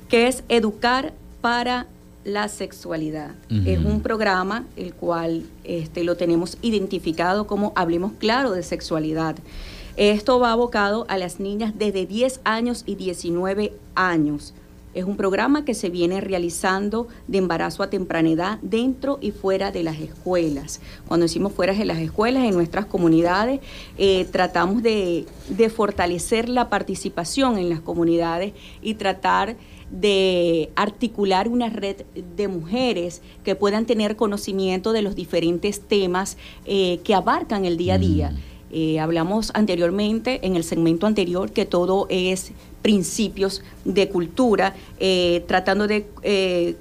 que 0.10 0.28
es 0.28 0.44
Educar 0.50 1.14
para 1.40 1.88
la 2.26 2.50
sexualidad. 2.50 3.36
Es 3.66 3.80
un 3.80 4.02
programa 4.02 4.66
el 4.76 4.94
cual 4.94 5.44
este, 5.64 6.04
lo 6.04 6.18
tenemos 6.18 6.58
identificado 6.62 7.48
como 7.48 7.72
Hablemos 7.76 8.14
Claro 8.18 8.52
de 8.52 8.64
Sexualidad. 8.64 9.36
Esto 9.96 10.40
va 10.40 10.52
abocado 10.52 11.06
a 11.08 11.18
las 11.18 11.40
niñas 11.40 11.74
desde 11.78 12.06
10 12.06 12.42
años 12.44 12.84
y 12.86 12.96
19 12.96 13.74
años. 13.94 14.54
Es 14.96 15.04
un 15.04 15.18
programa 15.18 15.66
que 15.66 15.74
se 15.74 15.90
viene 15.90 16.22
realizando 16.22 17.10
de 17.28 17.38
embarazo 17.38 17.84
a 17.84 17.90
temprana 17.90 18.30
edad 18.30 18.60
dentro 18.62 19.20
y 19.22 19.32
fuera 19.32 19.72
de 19.72 19.84
las 19.84 20.00
escuelas. 20.00 20.80
Cuando 21.06 21.26
decimos 21.26 21.52
fuera 21.52 21.74
de 21.74 21.84
las 21.84 22.00
escuelas, 22.00 22.46
en 22.46 22.56
nuestras 22.56 22.86
comunidades, 22.86 23.60
eh, 23.98 24.26
tratamos 24.32 24.82
de, 24.82 25.26
de 25.50 25.70
fortalecer 25.70 26.48
la 26.48 26.70
participación 26.70 27.58
en 27.58 27.70
las 27.70 27.82
comunidades 27.82 28.54
y 28.82 28.94
tratar 28.94 29.50
de 29.50 29.75
articular 30.76 31.48
una 31.48 31.70
red 31.70 31.98
de 32.36 32.48
mujeres 32.48 33.22
que 33.44 33.56
puedan 33.56 33.86
tener 33.86 34.16
conocimiento 34.16 34.92
de 34.92 35.02
los 35.02 35.16
diferentes 35.16 35.80
temas 35.80 36.38
eh, 36.66 37.00
que 37.04 37.14
abarcan 37.14 37.66
el 37.66 37.78
día 37.78 37.96
a 37.96 37.98
día. 37.98 38.32
Mm. 38.32 38.56
Eh, 38.78 39.00
hablamos 39.00 39.52
anteriormente, 39.54 40.46
en 40.46 40.58
el 40.58 40.66
segmento 40.66 41.08
anterior, 41.08 41.52
que 41.52 41.66
todo 41.66 42.08
es 42.10 42.52
principios 42.82 43.64
de 43.86 44.10
cultura, 44.10 44.76
eh, 45.00 45.46
tratando 45.48 45.88
de 45.88 46.08
eh, 46.24 46.76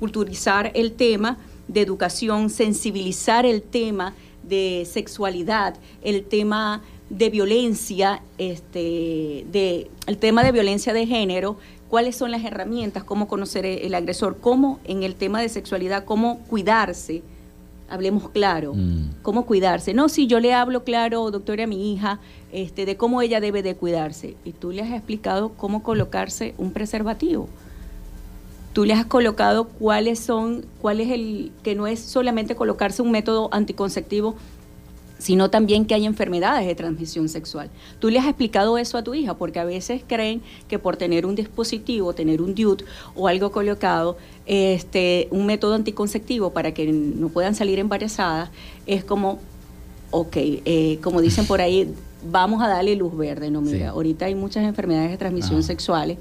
culturizar 0.00 0.70
el 0.74 0.92
tema 0.92 1.36
de 1.66 1.82
educación, 1.82 2.48
sensibilizar 2.48 3.44
el 3.44 3.60
tema 3.60 4.14
de 4.42 4.88
sexualidad, 4.90 5.76
el 6.02 6.24
tema 6.24 6.82
de 7.10 7.30
violencia, 7.30 8.22
este, 8.36 9.46
de, 9.50 9.90
el 10.06 10.18
tema 10.18 10.42
de 10.44 10.52
violencia 10.52 10.92
de 10.92 11.06
género, 11.06 11.56
cuáles 11.88 12.16
son 12.16 12.30
las 12.30 12.44
herramientas, 12.44 13.02
cómo 13.04 13.28
conocer 13.28 13.64
el 13.64 13.78
el 13.78 13.94
agresor, 13.94 14.38
cómo 14.40 14.78
en 14.84 15.02
el 15.02 15.14
tema 15.14 15.40
de 15.40 15.48
sexualidad, 15.48 16.04
cómo 16.04 16.40
cuidarse. 16.48 17.22
Hablemos 17.90 18.28
claro, 18.28 18.74
Mm. 18.74 19.22
cómo 19.22 19.46
cuidarse. 19.46 19.94
No, 19.94 20.10
si 20.10 20.26
yo 20.26 20.40
le 20.40 20.52
hablo 20.52 20.84
claro, 20.84 21.30
doctora, 21.30 21.64
a 21.64 21.66
mi 21.66 21.92
hija, 21.94 22.20
este, 22.52 22.84
de 22.84 22.98
cómo 22.98 23.22
ella 23.22 23.40
debe 23.40 23.62
de 23.62 23.74
cuidarse. 23.74 24.36
Y 24.44 24.52
tú 24.52 24.72
le 24.72 24.82
has 24.82 24.92
explicado 24.92 25.50
cómo 25.56 25.82
colocarse 25.82 26.54
un 26.58 26.72
preservativo. 26.72 27.48
Tú 28.74 28.84
le 28.84 28.92
has 28.92 29.06
colocado 29.06 29.64
cuáles 29.68 30.18
son, 30.18 30.66
cuál 30.82 31.00
es 31.00 31.08
el, 31.10 31.50
que 31.62 31.74
no 31.74 31.86
es 31.86 31.98
solamente 32.00 32.54
colocarse 32.54 33.00
un 33.00 33.10
método 33.10 33.48
anticonceptivo, 33.52 34.34
sino 35.18 35.50
también 35.50 35.84
que 35.84 35.94
hay 35.94 36.06
enfermedades 36.06 36.66
de 36.66 36.74
transmisión 36.74 37.28
sexual. 37.28 37.70
Tú 37.98 38.08
le 38.08 38.18
has 38.18 38.26
explicado 38.26 38.78
eso 38.78 38.96
a 38.98 39.02
tu 39.02 39.14
hija, 39.14 39.34
porque 39.34 39.58
a 39.58 39.64
veces 39.64 40.02
creen 40.06 40.42
que 40.68 40.78
por 40.78 40.96
tener 40.96 41.26
un 41.26 41.34
dispositivo, 41.34 42.12
tener 42.14 42.40
un 42.40 42.54
DUT 42.54 42.84
o 43.16 43.26
algo 43.28 43.50
colocado, 43.50 44.16
este, 44.46 45.28
un 45.30 45.44
método 45.46 45.74
anticonceptivo 45.74 46.52
para 46.52 46.72
que 46.72 46.86
no 46.92 47.28
puedan 47.28 47.54
salir 47.54 47.78
embarazadas, 47.78 48.50
es 48.86 49.04
como, 49.04 49.40
ok, 50.10 50.36
eh, 50.36 50.98
como 51.02 51.20
dicen 51.20 51.46
por 51.46 51.60
ahí, 51.60 51.92
vamos 52.30 52.62
a 52.62 52.68
darle 52.68 52.96
luz 52.96 53.16
verde, 53.16 53.50
no 53.50 53.60
mira, 53.60 53.78
Sí. 53.78 53.82
ahorita 53.84 54.24
hay 54.26 54.34
muchas 54.34 54.64
enfermedades 54.64 55.10
de 55.10 55.16
transmisión 55.18 55.58
Ajá. 55.58 55.66
sexuales 55.66 56.18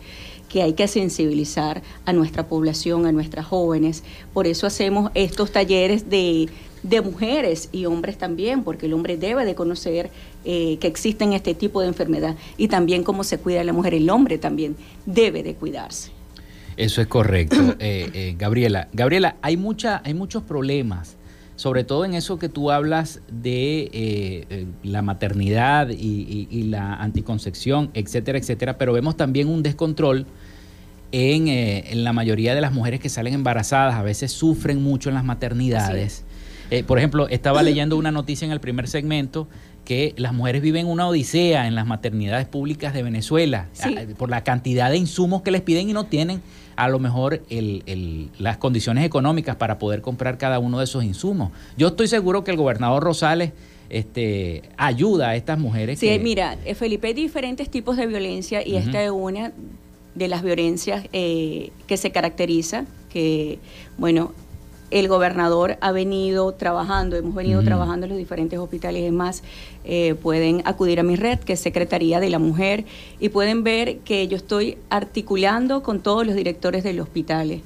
que 0.50 0.62
hay 0.62 0.74
que 0.74 0.88
sensibilizar 0.88 1.82
a 2.06 2.14
nuestra 2.14 2.48
población, 2.48 3.06
a 3.06 3.12
nuestras 3.12 3.46
jóvenes. 3.46 4.04
Por 4.34 4.48
eso 4.48 4.68
hacemos 4.68 5.12
estos 5.14 5.52
talleres 5.52 6.10
de, 6.10 6.50
de 6.84 7.02
mujeres 7.02 7.70
y 7.72 7.86
hombres 7.86 8.18
también, 8.18 8.64
porque 8.64 8.86
el 8.86 8.94
hombre 8.94 9.18
debe 9.18 9.46
de 9.46 9.56
conocer 9.56 10.10
eh, 10.46 10.78
que 10.80 10.88
existen 10.88 11.34
este 11.34 11.54
tipo 11.54 11.82
de 11.82 11.88
enfermedad 11.88 12.36
y 12.58 12.70
también 12.70 13.04
cómo 13.04 13.24
se 13.24 13.38
cuida 13.38 13.64
la 13.64 13.74
mujer. 13.74 13.94
El 13.94 14.10
hombre 14.10 14.38
también 14.38 14.76
debe 15.06 15.44
de 15.44 15.56
cuidarse. 15.56 16.12
Eso 16.78 17.02
es 17.02 17.08
correcto, 17.08 17.58
eh, 17.80 18.10
eh, 18.14 18.36
Gabriela. 18.38 18.88
Gabriela, 18.94 19.36
hay, 19.42 19.58
mucha, 19.58 20.02
hay 20.06 20.14
muchos 20.14 20.44
problemas, 20.44 21.17
sobre 21.58 21.84
todo 21.84 22.06
en 22.06 22.14
eso 22.14 22.40
que 22.40 22.48
tú 22.48 22.72
hablas 22.72 23.20
de 23.30 23.80
eh, 23.92 24.46
eh, 24.50 24.66
la 24.84 25.02
maternidad 25.02 25.90
y, 25.90 25.94
y- 25.96 26.48
y 26.50 26.64
la 26.64 26.94
anticoncepción, 26.96 27.90
etcétera, 27.94 28.38
etcétera, 28.38 28.78
pero 28.78 28.94
vemos 28.94 29.18
también 29.18 29.50
un 29.50 29.62
descontrol 29.64 30.26
en, 31.12 31.48
eh, 31.48 31.92
en 31.92 32.04
la 32.04 32.14
mayoría 32.14 32.54
de 32.56 32.62
las 32.62 32.72
mujeres 32.74 33.00
que 33.00 33.10
salen 33.10 33.34
embarazadas, 33.34 33.96
a 33.96 34.04
veces 34.04 34.32
sufren 34.32 34.82
mucho 34.82 35.10
en 35.10 35.16
las 35.16 35.24
maternidades. 35.26 36.24
Eh, 36.70 36.84
por 36.84 36.98
ejemplo, 36.98 37.28
estaba 37.28 37.64
leyendo 37.64 37.98
una 37.98 38.12
noticia 38.12 38.46
en 38.46 38.52
el 38.52 38.60
primer 38.60 38.88
segmento 38.88 39.48
que 39.86 40.14
las 40.18 40.34
mujeres 40.34 40.62
viven 40.62 40.86
una 40.86 41.08
odisea 41.08 41.66
en 41.66 41.76
las 41.76 41.88
maternidades 41.88 42.46
públicas 42.46 42.94
de 42.94 43.04
Venezuela 43.04 43.68
por 44.18 44.30
la 44.30 44.44
cantidad 44.44 44.90
de 44.92 44.98
insumos 44.98 45.44
que 45.44 45.52
les 45.52 45.62
piden 45.62 45.90
y 45.90 45.94
no 45.94 46.04
tienen 46.04 46.42
a 46.78 46.88
lo 46.88 47.00
mejor 47.00 47.42
el, 47.50 48.30
las 48.38 48.58
condiciones 48.58 49.04
económicas 49.04 49.58
para 49.58 49.80
poder 49.80 50.02
comprar 50.02 50.38
cada 50.38 50.60
uno 50.60 50.78
de 50.78 50.86
esos 50.86 51.04
insumos. 51.04 51.52
Yo 51.76 51.88
estoy 51.90 52.08
seguro 52.08 52.44
que 52.44 52.52
el 52.52 52.58
gobernador 52.58 53.04
Rosales 53.04 53.52
este, 53.90 54.64
ayuda 54.78 55.30
a 55.30 55.36
estas 55.36 55.60
mujeres. 55.60 56.00
Sí, 56.00 56.20
mira, 56.22 56.58
eh, 56.66 56.76
Felipe, 56.76 57.08
hay 57.08 57.14
diferentes 57.14 57.70
tipos 57.70 57.98
de 57.98 58.06
violencia 58.06 58.66
y 58.66 58.76
esta 58.76 59.04
es 59.04 59.12
una 59.12 59.52
de 60.14 60.28
las 60.28 60.44
violencias 60.44 61.06
eh, 61.14 61.72
que 61.88 61.98
se 61.98 62.12
caracteriza, 62.12 62.86
que, 63.10 63.60
bueno, 63.98 64.34
el 64.90 65.08
gobernador 65.08 65.78
ha 65.82 65.92
venido 65.92 66.54
trabajando, 66.54 67.16
hemos 67.18 67.36
venido 67.36 67.62
trabajando 67.62 68.06
en 68.06 68.12
los 68.12 68.18
diferentes 68.18 68.58
hospitales. 68.58 69.04
Es 69.04 69.12
más, 69.12 69.44
eh, 69.84 70.16
pueden 70.22 70.62
acudir 70.66 71.00
a 71.00 71.04
mi 71.04 71.16
red, 71.16 71.40
que 71.40 71.54
es 71.54 71.60
Secretaría 71.60 72.20
de 72.20 72.30
la 72.30 72.40
Mujer, 72.40 72.86
y 73.20 73.30
pueden 73.30 73.64
ver 73.64 74.00
que 74.00 74.28
yo 74.28 74.38
estoy 74.38 74.78
articulando 74.90 75.84
con 75.84 76.00
todos 76.00 76.26
los 76.26 76.36
directores 76.36 76.84
de 76.84 76.94
los 76.94 77.08
hospitales, 77.08 77.62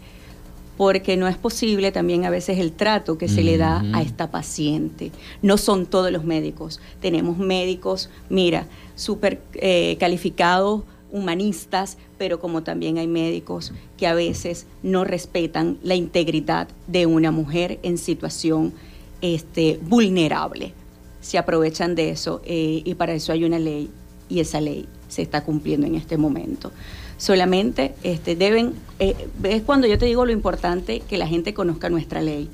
porque 0.78 1.15
no 1.15 1.28
es 1.28 1.38
posible 1.38 1.91
también 1.91 2.26
a 2.26 2.32
veces 2.32 2.57
el 2.57 2.72
trato 2.72 3.17
que 3.17 3.28
se 3.28 3.43
le 3.43 3.57
da 3.57 3.84
a 3.93 4.01
esta 4.01 4.32
paciente. 4.32 5.11
No 5.43 5.57
son 5.57 5.86
todos 5.86 6.11
los 6.11 6.24
médicos. 6.24 6.80
Tenemos 7.01 7.38
médicos, 7.38 8.09
mira, 8.30 8.65
súper 8.95 9.41
eh, 9.53 9.97
calificados 9.99 10.82
humanistas, 11.12 11.97
pero 12.18 12.39
como 12.39 12.64
también 12.64 12.97
hay 12.97 13.07
médicos 13.07 13.74
que 13.97 14.07
a 14.07 14.14
veces 14.14 14.66
no 14.84 15.03
respetan 15.03 15.78
la 15.84 15.95
integridad 15.95 16.68
de 16.88 17.05
una 17.05 17.32
mujer 17.32 17.80
en 17.84 17.97
situación 17.97 18.74
este, 19.22 19.80
vulnerable. 19.82 20.74
Se 21.22 21.38
aprovechan 21.38 21.95
de 21.95 22.09
eso 22.09 22.41
eh, 22.45 22.82
y 22.84 22.95
para 22.95 23.14
eso 23.14 23.32
hay 23.32 23.43
una 23.43 23.59
ley 23.59 23.89
y 24.30 24.39
esa 24.39 24.62
ley 24.62 24.88
se 25.07 25.22
está 25.22 25.43
cumpliendo 25.43 25.86
en 25.86 25.95
este 25.95 26.18
momento. 26.18 26.72
Solamente 27.18 27.93
este, 28.01 28.36
deben, 28.36 28.74
eh, 28.97 29.16
es 29.43 29.62
cuando 29.62 29.86
yo 29.86 29.97
te 29.99 30.05
digo 30.05 30.26
lo 30.26 30.32
importante 30.32 31.01
que 31.01 31.18
la 31.18 31.28
gente 31.28 31.53
conozca 31.53 31.89
nuestra 31.89 32.22
ley. 32.22 32.49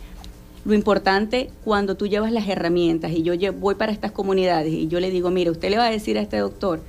Lo 0.65 0.73
importante 0.73 1.49
cuando 1.63 1.95
tú 1.95 2.07
llevas 2.07 2.33
las 2.33 2.49
herramientas 2.49 3.11
y 3.11 3.23
yo 3.23 3.33
voy 3.53 3.75
para 3.75 3.93
estas 3.93 4.11
comunidades 4.11 4.73
y 4.73 4.87
yo 4.87 4.99
le 4.99 5.09
digo, 5.09 5.29
mire, 5.31 5.51
usted 5.51 5.69
le 5.69 5.77
va 5.77 5.85
a 5.85 5.89
decir 5.89 6.17
a 6.17 6.21
este 6.21 6.37
doctor, 6.37 6.81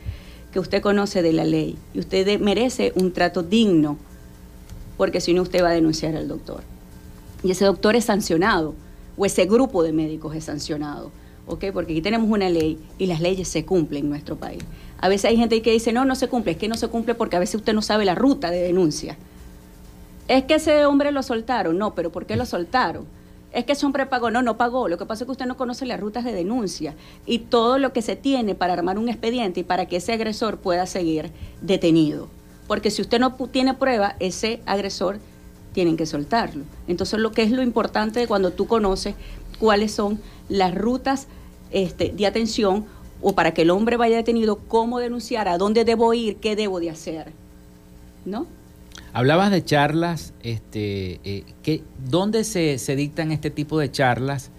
que 0.59 0.63
usted 0.63 0.83
conoce 0.83 1.23
de 1.23 1.33
la 1.33 1.45
ley 1.45 1.79
y 1.95 2.01
usted 2.01 2.41
merece 2.41 2.93
un 2.97 3.13
trato 3.13 3.45
digno, 3.45 3.97
porque 4.97 5.21
si 5.21 5.33
no 5.33 5.43
usted 5.43 5.63
va 5.63 5.69
a 5.69 5.73
denunciar 5.73 6.17
al 6.17 6.27
doctor. 6.27 6.63
Y 7.45 7.53
ese 7.53 7.65
doctor 7.65 7.95
es 7.95 8.07
sancionado, 8.07 8.75
o 9.17 9.25
ese 9.25 9.47
grupo 9.47 9.85
de 9.85 9.93
médicos 9.93 10.35
es 10.35 10.43
sancionado, 10.43 11.13
¿ok? 11.47 11.67
Porque 11.73 11.93
aquí 11.93 12.03
tenemos 12.03 12.29
una 12.29 12.51
ley 12.51 12.77
y 12.99 13.07
las 13.07 13.21
leyes 13.21 13.47
se 13.47 13.65
cumplen 13.65 14.07
en 14.07 14.11
nuestro 14.11 14.35
país. 14.35 14.65
A 15.01 15.09
veces 15.09 15.27
hay 15.27 15.37
gente 15.37 15.63
que 15.63 15.71
dice, 15.71 15.93
no, 15.93 16.05
no 16.05 16.17
se 16.17 16.27
cumple, 16.27 16.53
es 16.53 16.59
que 16.59 16.67
no 16.67 16.77
se 16.77 16.89
cumple 16.89 17.15
porque 17.15 17.37
a 17.37 17.39
veces 17.39 17.55
usted 17.55 17.73
no 17.73 17.83
sabe 17.83 18.05
la 18.05 18.17
ruta 18.17 18.51
de 18.51 18.61
denuncia. 18.61 19.17
Es 20.27 20.43
que 20.43 20.57
ese 20.57 20.87
hombre 20.87 21.13
lo 21.13 21.23
soltaron, 21.23 21.79
no, 21.79 21.95
pero 21.95 22.11
¿por 22.11 22.27
qué 22.27 22.35
lo 22.35 22.47
soltaron? 22.47 23.05
Es 23.53 23.65
que 23.65 23.73
ese 23.73 23.87
hombre 23.87 24.07
pagó, 24.07 24.31
no, 24.31 24.43
no 24.43 24.57
pagó. 24.57 24.89
Lo 24.89 24.99
que 24.99 25.07
pasa 25.07 25.25
es 25.25 25.27
que 25.27 25.33
usted 25.33 25.47
no 25.47 25.57
conoce 25.57 25.87
las 25.87 26.01
rutas 26.01 26.25
de 26.25 26.33
denuncia 26.33 26.95
y 27.27 27.39
todo 27.39 27.79
lo 27.79 27.93
que 27.93 28.03
se 28.03 28.17
tiene 28.17 28.55
para 28.55 28.75
armar 28.75 28.99
un 28.99 29.09
expediente 29.09 29.61
y 29.61 29.65
para 29.65 29.87
que 29.87 29.97
ese 29.97 30.13
agresor 30.13 30.59
pueda 30.59 30.87
seguir 30.87 31.31
detenido. 31.63 32.29
Porque 32.67 32.91
si 32.91 33.01
usted 33.01 33.19
no 33.19 33.35
tiene 33.35 33.75
prueba, 33.75 34.17
ese 34.21 34.61
agresor 34.67 35.19
tienen 35.73 35.97
que 35.97 36.07
soltarlo. 36.07 36.65
Entonces, 36.87 37.19
lo 37.19 37.33
que 37.33 37.43
es 37.43 37.51
lo 37.51 37.63
importante 37.63 38.21
de 38.21 38.27
cuando 38.27 38.51
tú 38.51 38.67
conoces 38.67 39.15
cuáles 39.59 39.93
son 39.93 40.21
las 40.49 40.75
rutas 40.75 41.27
este, 41.71 42.11
de 42.11 42.27
atención 42.27 42.87
o 43.21 43.33
para 43.35 43.53
que 43.53 43.63
el 43.63 43.71
hombre 43.71 43.97
vaya 43.97 44.17
detenido, 44.17 44.57
cómo 44.69 44.99
denunciar, 45.01 45.49
a 45.49 45.59
dónde 45.59 45.85
debo 45.85 46.15
ir, 46.15 46.37
qué 46.37 46.55
debo 46.57 46.81
de 46.81 46.91
hacer. 46.91 47.33
¿No? 48.25 48.47
Hablabas 49.13 49.51
de 49.51 49.65
charlas, 49.65 50.35
este, 50.43 51.21
eh, 51.25 51.83
¿dónde 52.09 52.45
se, 52.45 52.97
dictan 52.97 53.33
este 53.33 53.51
tipo 53.51 53.79
de 53.79 53.91
charlas 53.91 54.51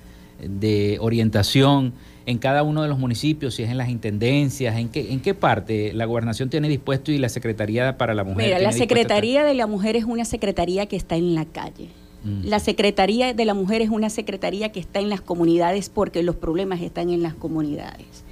de 0.41 0.97
orientación 1.02 1.93
en 2.26 2.38
cada 2.38 2.64
uno 2.64 2.82
de 2.82 2.88
los 2.88 3.00
municipios, 3.00 3.56
si 3.56 3.64
es 3.64 3.70
en 3.70 3.78
las 3.78 3.89
intendencias, 3.89 4.78
en 4.78 4.89
qué, 4.89 5.12
en 5.12 5.20
qué 5.20 5.34
parte 5.34 5.93
la 5.93 6.06
gobernación 6.06 6.50
tiene 6.50 6.70
dispuesto 6.70 7.12
y 7.12 7.18
la 7.18 7.30
Secretaría 7.30 7.97
para 7.97 8.14
la 8.14 8.24
Mujer? 8.24 8.45
Mira, 8.45 8.60
la 8.60 8.72
Secretaría 8.72 9.43
de 9.43 9.54
la 9.54 9.68
Mujer 9.68 9.95
es 9.95 10.06
una 10.06 10.26
secretaría 10.26 10.86
que 10.86 10.95
está 10.95 11.16
en 11.16 11.36
la 11.36 11.45
calle. 11.45 11.89
Mm. 12.24 12.45
La 12.45 12.60
Secretaría 12.60 13.34
de 13.34 13.45
la 13.45 13.54
Mujer 13.54 13.82
es 13.82 13.89
una 13.89 14.10
secretaría 14.10 14.72
que 14.72 14.80
está 14.80 15.00
en 15.00 15.10
las 15.10 15.22
comunidades 15.22 15.89
porque 15.89 16.22
los 16.24 16.36
problemas 16.36 16.82
están 16.82 17.10
en 17.10 17.24
las 17.24 17.34
comunidades. 17.34 18.26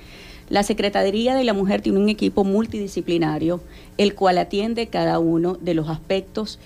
La 0.50 0.64
Secretaría 0.64 1.36
de 1.36 1.44
la 1.44 1.54
Mujer 1.54 1.82
tiene 1.82 2.00
un 2.00 2.10
equipo 2.10 2.44
multidisciplinario, 2.44 3.62
el 3.98 4.16
cual 4.16 4.38
atiende 4.38 4.88
cada 4.88 5.20
uno 5.20 5.58
de 5.60 5.74
los 5.74 5.90
aspectos 5.90 6.60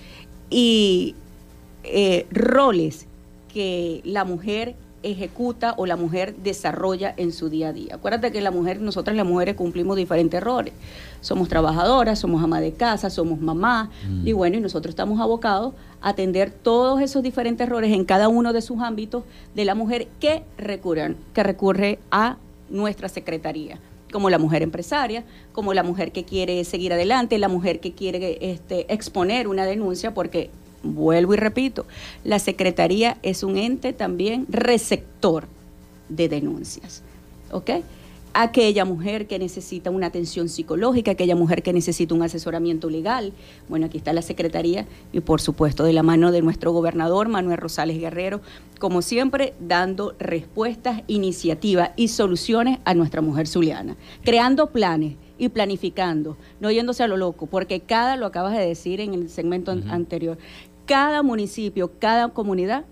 y 0.50 1.14
eh, 1.84 2.26
roles 2.30 3.06
que 3.52 4.00
la 4.04 4.24
mujer 4.24 4.76
ejecuta 5.02 5.74
o 5.76 5.86
la 5.86 5.96
mujer 5.96 6.36
desarrolla 6.36 7.12
en 7.16 7.32
su 7.32 7.48
día 7.48 7.68
a 7.68 7.72
día. 7.72 7.96
Acuérdate 7.96 8.32
que 8.32 8.40
la 8.40 8.50
mujer, 8.50 8.80
nosotras 8.80 9.16
las 9.16 9.26
mujeres 9.26 9.56
cumplimos 9.56 9.96
diferentes 9.96 10.40
roles. 10.40 10.72
Somos 11.20 11.48
trabajadoras, 11.48 12.18
somos 12.18 12.42
ama 12.42 12.60
de 12.60 12.72
casa, 12.72 13.10
somos 13.10 13.40
mamá, 13.40 13.90
mm. 14.08 14.26
y 14.26 14.32
bueno, 14.32 14.58
y 14.58 14.60
nosotros 14.60 14.92
estamos 14.92 15.20
abocados 15.20 15.74
a 16.00 16.10
atender 16.10 16.50
todos 16.50 17.00
esos 17.00 17.22
diferentes 17.22 17.68
roles 17.68 17.92
en 17.92 18.04
cada 18.04 18.28
uno 18.28 18.52
de 18.52 18.62
sus 18.62 18.80
ámbitos 18.80 19.24
de 19.54 19.64
la 19.64 19.74
mujer 19.74 20.08
que 20.20 20.42
recurren, 20.56 21.16
que 21.34 21.42
recurre 21.42 21.98
a 22.10 22.36
nuestra 22.70 23.08
secretaría 23.08 23.78
como 24.12 24.30
la 24.30 24.38
mujer 24.38 24.62
empresaria, 24.62 25.24
como 25.52 25.74
la 25.74 25.82
mujer 25.82 26.12
que 26.12 26.24
quiere 26.24 26.62
seguir 26.64 26.92
adelante, 26.92 27.38
la 27.38 27.48
mujer 27.48 27.80
que 27.80 27.92
quiere 27.92 28.38
este, 28.40 28.92
exponer 28.92 29.48
una 29.48 29.64
denuncia, 29.64 30.14
porque 30.14 30.50
vuelvo 30.82 31.34
y 31.34 31.38
repito, 31.38 31.86
la 32.22 32.38
Secretaría 32.38 33.16
es 33.22 33.42
un 33.42 33.56
ente 33.56 33.92
también 33.92 34.46
receptor 34.48 35.46
de 36.08 36.28
denuncias. 36.28 37.02
¿Ok? 37.50 37.70
Aquella 38.34 38.84
mujer 38.84 39.26
que 39.26 39.38
necesita 39.38 39.90
una 39.90 40.06
atención 40.06 40.48
psicológica, 40.48 41.12
aquella 41.12 41.36
mujer 41.36 41.62
que 41.62 41.72
necesita 41.72 42.14
un 42.14 42.22
asesoramiento 42.22 42.90
legal. 42.90 43.32
Bueno, 43.68 43.86
aquí 43.86 43.98
está 43.98 44.12
la 44.12 44.22
Secretaría 44.22 44.86
y 45.12 45.20
por 45.20 45.40
supuesto 45.40 45.84
de 45.84 45.92
la 45.92 46.02
mano 46.02 46.32
de 46.32 46.42
nuestro 46.42 46.72
gobernador 46.72 47.28
Manuel 47.28 47.58
Rosales 47.58 47.98
Guerrero, 47.98 48.40
como 48.78 49.02
siempre, 49.02 49.54
dando 49.60 50.14
respuestas, 50.18 51.02
iniciativas 51.06 51.90
y 51.96 52.08
soluciones 52.08 52.78
a 52.84 52.94
nuestra 52.94 53.20
mujer 53.20 53.46
zuliana, 53.46 53.96
creando 54.24 54.70
planes 54.70 55.14
y 55.38 55.48
planificando, 55.48 56.36
no 56.60 56.70
yéndose 56.70 57.02
a 57.02 57.08
lo 57.08 57.16
loco, 57.16 57.46
porque 57.46 57.80
cada, 57.80 58.16
lo 58.16 58.26
acabas 58.26 58.56
de 58.56 58.66
decir 58.66 59.00
en 59.00 59.14
el 59.14 59.28
segmento 59.28 59.70
anterior, 59.70 60.38
cada 60.86 61.22
municipio, 61.22 61.92
cada 61.98 62.28
comunidad 62.28 62.84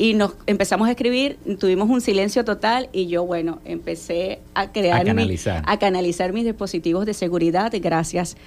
y 0.00 0.14
nos 0.14 0.32
empezamos 0.46 0.88
a 0.88 0.92
escribir, 0.92 1.38
tuvimos 1.58 1.90
un 1.90 2.00
silencio 2.00 2.42
total 2.42 2.88
y 2.90 3.06
yo, 3.08 3.26
bueno, 3.26 3.60
empecé 3.66 4.40
a 4.54 4.72
crear, 4.72 5.02
a 5.02 5.04
canalizar, 5.04 5.62
a 5.66 5.78
canalizar 5.78 6.32
mis 6.32 6.44
dispositivos 6.44 7.04
de 7.04 7.12
seguridad 7.12 7.70
gracias 7.82 8.38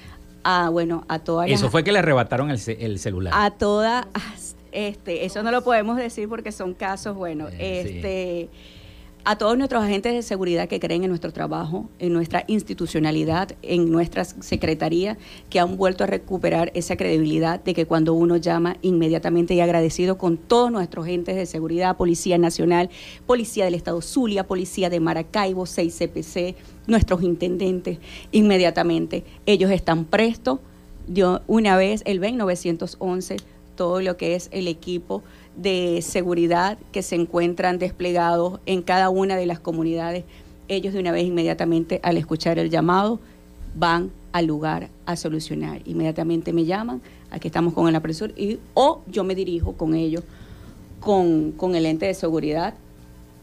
a, 0.43 0.69
bueno, 0.69 1.05
a 1.07 1.19
todas 1.19 1.49
Eso 1.49 1.69
fue 1.69 1.83
que 1.83 1.91
le 1.91 1.99
arrebataron 1.99 2.51
el, 2.51 2.59
el 2.79 2.99
celular. 2.99 3.33
A 3.35 3.51
todas, 3.51 4.05
este, 4.71 5.25
eso 5.25 5.43
no 5.43 5.51
lo 5.51 5.63
podemos 5.63 5.97
decir 5.97 6.27
porque 6.29 6.51
son 6.51 6.73
casos, 6.73 7.15
bueno, 7.15 7.47
eh, 7.49 7.83
este 7.85 8.49
a 9.25 9.37
todos 9.37 9.57
nuestros 9.57 9.83
agentes 9.83 10.13
de 10.13 10.21
seguridad 10.21 10.67
que 10.67 10.79
creen 10.79 11.03
en 11.03 11.09
nuestro 11.09 11.31
trabajo, 11.31 11.89
en 11.99 12.11
nuestra 12.11 12.43
institucionalidad, 12.47 13.55
en 13.61 13.89
nuestra 13.89 14.25
secretaría, 14.25 15.17
que 15.49 15.59
han 15.59 15.77
vuelto 15.77 16.03
a 16.03 16.07
recuperar 16.07 16.71
esa 16.75 16.97
credibilidad 16.97 17.63
de 17.63 17.73
que 17.73 17.85
cuando 17.85 18.13
uno 18.13 18.35
llama 18.35 18.75
inmediatamente 18.81 19.53
y 19.53 19.61
agradecido 19.61 20.17
con 20.17 20.37
todos 20.37 20.71
nuestros 20.71 21.05
agentes 21.05 21.37
de 21.37 21.45
seguridad, 21.45 21.95
Policía 21.95 22.37
Nacional, 22.37 22.89
Policía 23.25 23.63
del 23.63 23.75
Estado 23.75 24.01
Zulia, 24.01 24.45
Policía 24.45 24.89
de 24.89 24.99
Maracaibo, 24.99 25.65
6CPC, 25.65 26.55
nuestros 26.87 27.23
intendentes, 27.23 27.99
inmediatamente 28.31 29.23
ellos 29.45 29.71
están 29.71 30.05
prestos. 30.05 30.59
Dio 31.07 31.41
una 31.47 31.75
vez 31.75 32.01
el 32.05 32.19
911 32.19 33.37
todo 33.75 34.01
lo 34.01 34.17
que 34.17 34.35
es 34.35 34.49
el 34.51 34.67
equipo 34.67 35.23
de 35.55 36.01
seguridad 36.01 36.77
que 36.91 37.01
se 37.01 37.15
encuentran 37.15 37.79
desplegados 37.79 38.59
en 38.65 38.81
cada 38.81 39.09
una 39.09 39.35
de 39.35 39.45
las 39.45 39.59
comunidades. 39.59 40.23
Ellos 40.67 40.93
de 40.93 40.99
una 40.99 41.11
vez 41.11 41.25
inmediatamente 41.25 41.99
al 42.03 42.17
escuchar 42.17 42.59
el 42.59 42.69
llamado 42.69 43.19
van 43.75 44.11
al 44.31 44.45
lugar 44.45 44.89
a 45.05 45.15
solucionar. 45.15 45.81
Inmediatamente 45.85 46.53
me 46.53 46.65
llaman, 46.65 47.01
aquí 47.31 47.47
estamos 47.47 47.73
con 47.73 47.87
el 47.87 47.95
apresor, 47.95 48.33
y, 48.37 48.59
o 48.73 49.01
yo 49.07 49.23
me 49.23 49.35
dirijo 49.35 49.73
con 49.73 49.93
ellos, 49.93 50.23
con, 50.99 51.51
con 51.51 51.75
el 51.75 51.85
ente 51.85 52.05
de 52.05 52.13
seguridad, 52.13 52.73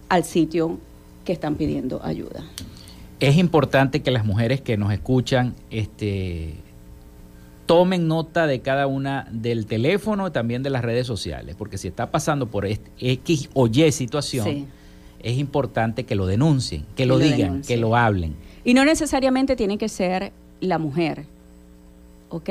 al 0.09 0.24
sitio 0.24 0.78
que 1.24 1.32
están 1.32 1.55
pidiendo 1.55 2.01
ayuda. 2.03 2.45
Es 3.21 3.37
importante 3.37 4.01
que 4.01 4.11
las 4.11 4.25
mujeres 4.25 4.62
que 4.62 4.79
nos 4.79 4.93
escuchan 4.93 5.55
este, 5.71 6.55
tomen 7.66 8.09
nota 8.09 8.47
de 8.47 8.61
cada 8.61 8.87
una 8.87 9.29
del 9.31 9.66
teléfono 9.66 10.27
y 10.27 10.31
también 10.31 10.62
de 10.62 10.71
las 10.71 10.83
redes 10.83 11.07
sociales, 11.07 11.55
porque 11.57 11.79
si 11.79 11.87
está 11.87 12.11
pasando 12.11 12.47
por 12.47 12.66
X 12.66 13.51
o 13.55 13.68
Y 13.68 13.93
situación, 13.93 14.66
es 15.23 15.39
importante 15.39 16.05
que 16.05 16.14
lo 16.14 16.27
denuncien, 16.27 16.87
que, 16.97 17.07
lo, 17.07 17.18
digan, 17.18 17.62
que 17.62 17.77
lo 17.77 17.95
hablen. 17.95 18.35
Y 18.64 18.75
no 18.75 18.85
necesariamente 18.85 19.55
tiene 19.55 19.79
que 19.79 19.89
ser 19.89 20.33
la 20.61 20.79
mujer, 20.79 21.27
¿ok? 22.31 22.51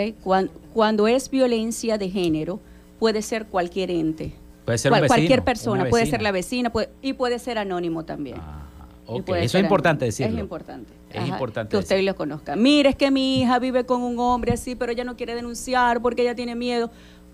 Cuando, 0.73 1.07
es 1.07 1.29
violencia 1.29 1.97
de 1.97 2.09
género, 2.09 2.59
puede 2.99 3.21
ser 3.21 3.47
cualquier 3.47 3.91
ente. 3.91 4.33
Puede 4.65 4.77
ser 4.77 4.93
un 4.93 5.07
cualquier 5.07 5.43
persona, 5.43 5.89
puede 5.89 6.05
ser 6.05 6.21
la 6.21 6.31
vecina 6.31 6.71
y 7.01 7.13
puede 7.13 7.39
ser 7.39 7.57
anónimo 7.57 8.05
también. 8.05 8.37
Ah. 8.39 8.69
Eso 9.17 9.57
es 9.57 9.63
importante 9.63 10.05
decirlo. 10.05 10.37
Es 10.37 10.41
importante. 10.41 10.93
Es 11.11 11.27
importante. 11.27 11.71
Que 11.71 11.77
usted 11.77 12.03
lo 12.03 12.15
conozca. 12.15 12.55
Mire, 12.55 12.89
es 12.89 12.95
que 12.95 13.11
mi 13.11 13.41
hija 13.41 13.59
vive 13.59 13.85
con 13.85 14.01
un 14.01 14.19
hombre 14.19 14.53
así, 14.53 14.75
pero 14.75 14.91
ella 14.91 15.03
no 15.03 15.15
quiere 15.15 15.35
denunciar 15.35 16.01
porque 16.01 16.21
ella 16.21 16.35
tiene 16.35 16.55
miedo. 16.55 16.91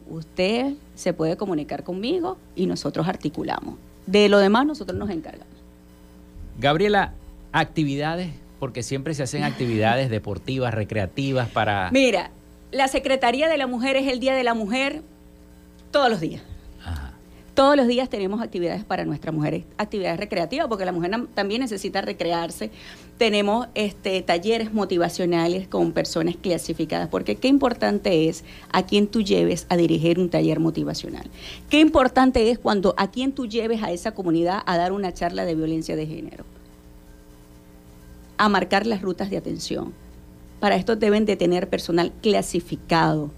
Usted 0.10 0.74
se 0.94 1.14
puede 1.14 1.36
comunicar 1.36 1.84
conmigo 1.84 2.38
y 2.56 2.68
nosotros 2.68 3.08
articulamos. 3.08 3.76
De 4.06 4.30
lo 4.30 4.38
demás 4.38 4.66
nosotros 4.66 4.98
nos 4.98 5.10
encargamos. 5.10 5.54
Gabriela, 6.60 7.14
actividades, 7.52 8.32
porque 8.60 8.84
siempre 8.84 9.14
se 9.14 9.24
hacen 9.24 9.44
actividades 9.44 10.10
deportivas, 10.12 10.74
recreativas 10.74 11.50
para... 11.50 11.90
Mira, 11.92 12.32
la 12.72 12.88
Secretaría 12.88 13.50
de 13.50 13.58
la 13.58 13.68
Mujer 13.68 13.96
es 13.98 14.08
el 14.08 14.20
Día 14.20 14.36
de 14.36 14.44
la 14.44 14.54
Mujer 14.54 15.02
todos 15.92 16.10
los 16.10 16.20
días. 16.20 16.44
Todos 17.56 17.78
los 17.78 17.88
días 17.88 18.10
tenemos 18.10 18.42
actividades 18.42 18.84
para 18.84 19.06
nuestras 19.06 19.34
mujeres, 19.34 19.64
actividades 19.78 20.20
recreativas, 20.20 20.68
porque 20.68 20.84
la 20.84 20.92
mujer 20.92 21.30
también 21.34 21.62
necesita 21.62 22.02
recrearse. 22.02 22.70
Tenemos 23.18 23.70
este, 23.76 24.22
talleres 24.24 24.74
motivacionales 24.74 25.66
con 25.66 25.94
personas 25.94 26.36
clasificadas, 26.36 27.08
porque 27.08 27.38
qué 27.38 27.48
importante 27.48 28.28
es 28.28 28.44
a 28.74 28.86
quien 28.86 29.08
tú 29.08 29.22
lleves 29.22 29.68
a 29.70 29.78
dirigir 29.78 30.20
un 30.20 30.30
taller 30.30 30.60
motivacional. 30.60 31.30
Qué 31.70 31.80
importante 31.80 32.52
es 32.52 32.60
cuando 32.60 32.94
a 32.98 33.10
quien 33.10 33.32
tú 33.32 33.48
lleves 33.48 33.82
a 33.84 33.94
esa 33.94 34.12
comunidad 34.12 34.62
a 34.66 34.76
dar 34.76 34.92
una 34.92 35.14
charla 35.14 35.46
de 35.46 35.56
violencia 35.56 35.96
de 35.96 36.08
género, 36.08 36.44
a 38.38 38.50
marcar 38.50 38.86
las 38.86 39.02
rutas 39.02 39.30
de 39.30 39.38
atención. 39.38 39.94
Para 40.60 40.76
esto 40.76 40.98
deben 40.98 41.26
de 41.26 41.38
tener 41.38 41.70
personal 41.70 42.12
clasificado, 42.22 43.32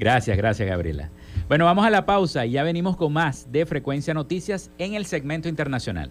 Gracias, 0.00 0.36
gracias 0.36 0.68
Gabriela. 0.68 1.10
Bueno, 1.46 1.64
vamos 1.64 1.86
a 1.86 1.90
la 1.90 2.04
pausa 2.04 2.44
y 2.44 2.52
ya 2.52 2.62
venimos 2.64 2.96
con 2.96 3.12
más 3.12 3.50
de 3.52 3.64
Frecuencia 3.64 4.14
Noticias 4.14 4.70
en 4.78 4.94
el 4.94 5.06
segmento 5.06 5.48
internacional. 5.48 6.10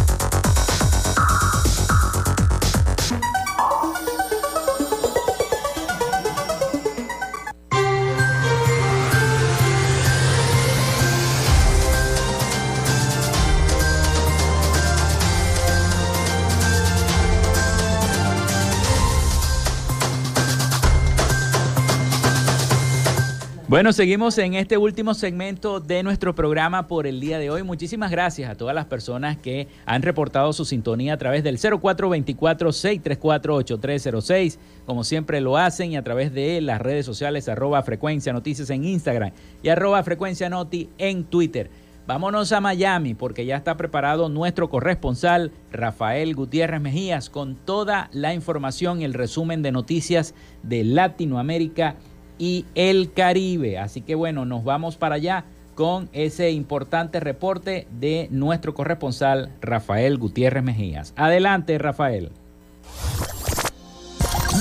Bueno, 23.71 23.93
seguimos 23.93 24.37
en 24.37 24.53
este 24.55 24.77
último 24.77 25.13
segmento 25.13 25.79
de 25.79 26.03
nuestro 26.03 26.35
programa 26.35 26.89
por 26.89 27.07
el 27.07 27.21
día 27.21 27.39
de 27.39 27.49
hoy. 27.49 27.63
Muchísimas 27.63 28.11
gracias 28.11 28.51
a 28.51 28.55
todas 28.55 28.75
las 28.75 28.83
personas 28.83 29.37
que 29.37 29.69
han 29.85 30.01
reportado 30.01 30.51
su 30.51 30.65
sintonía 30.65 31.13
a 31.13 31.17
través 31.17 31.41
del 31.41 31.57
0424-634-8306, 31.57 34.57
como 34.85 35.05
siempre 35.05 35.39
lo 35.39 35.55
hacen, 35.55 35.93
y 35.93 35.95
a 35.95 36.03
través 36.03 36.33
de 36.33 36.59
las 36.59 36.81
redes 36.81 37.05
sociales 37.05 37.47
arroba 37.47 37.81
frecuencia 37.81 38.33
noticias 38.33 38.69
en 38.71 38.83
Instagram 38.83 39.31
y 39.63 39.69
arroba 39.69 40.03
frecuencia 40.03 40.49
noti 40.49 40.89
en 40.97 41.23
Twitter. 41.23 41.69
Vámonos 42.07 42.51
a 42.51 42.59
Miami 42.59 43.13
porque 43.13 43.45
ya 43.45 43.55
está 43.55 43.77
preparado 43.77 44.27
nuestro 44.27 44.69
corresponsal 44.69 45.53
Rafael 45.71 46.35
Gutiérrez 46.35 46.81
Mejías 46.81 47.29
con 47.29 47.55
toda 47.55 48.09
la 48.11 48.33
información 48.33 48.99
y 48.99 49.05
el 49.05 49.13
resumen 49.13 49.61
de 49.61 49.71
noticias 49.71 50.35
de 50.61 50.83
Latinoamérica 50.83 51.95
y 52.41 52.65
el 52.73 53.13
Caribe. 53.13 53.77
Así 53.77 54.01
que 54.01 54.15
bueno, 54.15 54.45
nos 54.45 54.63
vamos 54.63 54.97
para 54.97 55.13
allá 55.15 55.45
con 55.75 56.09
ese 56.11 56.49
importante 56.49 57.19
reporte 57.19 57.87
de 57.99 58.27
nuestro 58.31 58.73
corresponsal 58.73 59.51
Rafael 59.61 60.17
Gutiérrez 60.17 60.63
Mejías. 60.63 61.13
Adelante, 61.15 61.77
Rafael. 61.77 62.31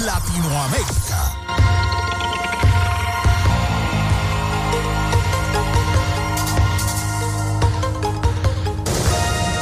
Latinoamérica. 0.05 2.00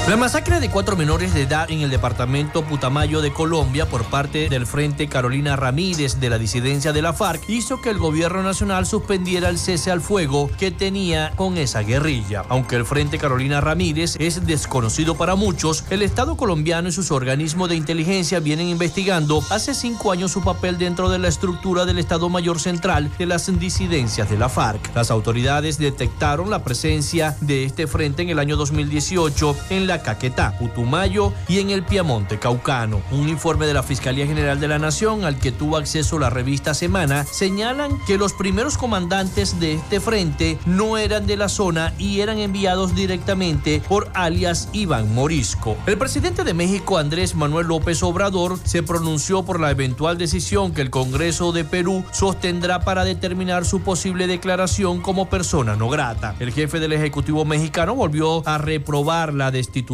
La 0.09 0.17
masacre 0.17 0.59
de 0.59 0.71
cuatro 0.71 0.97
menores 0.97 1.35
de 1.35 1.43
edad 1.43 1.71
en 1.71 1.83
el 1.83 1.91
departamento 1.91 2.65
Putamayo 2.65 3.21
de 3.21 3.31
Colombia 3.31 3.85
por 3.85 4.05
parte 4.05 4.49
del 4.49 4.67
Frente 4.67 5.07
Carolina 5.07 5.55
Ramírez 5.55 6.19
de 6.19 6.31
la 6.31 6.39
disidencia 6.39 6.95
de 6.95 7.03
la 7.03 7.13
FARC 7.13 7.47
hizo 7.51 7.83
que 7.83 7.91
el 7.91 7.99
gobierno 7.99 8.43
nacional 8.43 8.87
suspendiera 8.87 9.51
el 9.51 9.59
cese 9.59 9.91
al 9.91 10.01
fuego 10.01 10.49
que 10.59 10.71
tenía 10.71 11.33
con 11.37 11.59
esa 11.59 11.81
guerrilla. 11.81 12.43
Aunque 12.49 12.77
el 12.77 12.87
Frente 12.87 13.19
Carolina 13.19 13.61
Ramírez 13.61 14.17
es 14.19 14.47
desconocido 14.47 15.15
para 15.15 15.35
muchos, 15.35 15.85
el 15.91 16.01
Estado 16.01 16.39
colombiano 16.39 16.89
y 16.89 16.93
sus 16.93 17.11
organismos 17.11 17.69
de 17.69 17.77
inteligencia 17.77 18.41
vienen 18.41 18.69
investigando 18.69 19.43
hace 19.51 19.75
cinco 19.75 20.11
años 20.11 20.33
su 20.33 20.43
papel 20.43 20.79
dentro 20.79 21.11
de 21.11 21.19
la 21.19 21.29
estructura 21.29 21.85
del 21.85 21.99
Estado 21.99 22.31
Mayor 22.31 22.61
Central 22.61 23.11
de 23.19 23.27
las 23.27 23.59
disidencias 23.61 24.31
de 24.31 24.39
la 24.39 24.49
FARC. 24.49 24.91
Las 24.95 25.11
autoridades 25.11 25.77
detectaron 25.77 26.49
la 26.49 26.65
presencia 26.65 27.37
de 27.43 27.65
este 27.65 27.87
frente 27.87 28.23
en 28.23 28.31
el 28.31 28.39
año 28.39 28.57
2018 28.57 29.55
en 29.69 29.87
la 29.87 29.98
Caquetá, 30.03 30.57
Putumayo 30.59 31.33
y 31.49 31.61
en 31.61 31.71
el 31.71 31.83
Piamonte 31.83 32.39
Caucano. 32.39 33.03
Un 33.11 33.29
informe 33.29 33.67
de 33.67 33.75
la 33.75 33.83
Fiscalía 33.83 34.27
General 34.27 34.61
de 34.61 34.69
la 34.69 34.79
Nación 34.79 35.25
al 35.25 35.39
que 35.39 35.53
tuvo 35.53 35.77
acceso 35.77 36.19
la 36.19 36.31
revista 36.31 36.75
Semana 36.75 37.25
señalan 37.25 37.99
que 38.07 38.19
los 38.19 38.33
primeros 38.33 38.79
comandantes 38.79 39.61
de 39.61 39.75
este 39.75 40.01
frente 40.01 40.59
no 40.67 40.99
eran 40.99 41.27
de 41.27 41.37
la 41.37 41.49
zona 41.49 41.93
y 41.99 42.21
eran 42.21 42.39
enviados 42.39 42.95
directamente 42.95 43.83
por 43.89 44.11
alias 44.15 44.69
Iván 44.73 45.15
Morisco. 45.15 45.77
El 45.87 45.99
presidente 45.99 46.45
de 46.45 46.55
México, 46.55 46.99
Andrés 46.99 47.35
Manuel 47.35 47.67
López 47.67 48.03
Obrador, 48.03 48.59
se 48.65 48.83
pronunció 48.83 49.45
por 49.45 49.61
la 49.61 49.71
eventual 49.71 50.19
decisión 50.19 50.73
que 50.73 50.83
el 50.83 50.91
Congreso 50.91 51.53
de 51.53 51.65
Perú 51.65 52.05
sostendrá 52.13 52.81
para 52.81 53.05
determinar 53.05 53.65
su 53.65 53.81
posible 53.81 54.27
declaración 54.27 55.01
como 55.01 55.29
persona 55.29 55.77
no 55.77 55.89
grata. 55.89 56.35
El 56.39 56.53
jefe 56.53 56.81
del 56.81 56.93
Ejecutivo 56.93 57.45
mexicano 57.45 57.95
volvió 57.95 58.47
a 58.47 58.59
reprobar 58.59 59.35
la 59.35 59.51
destitución 59.51 59.88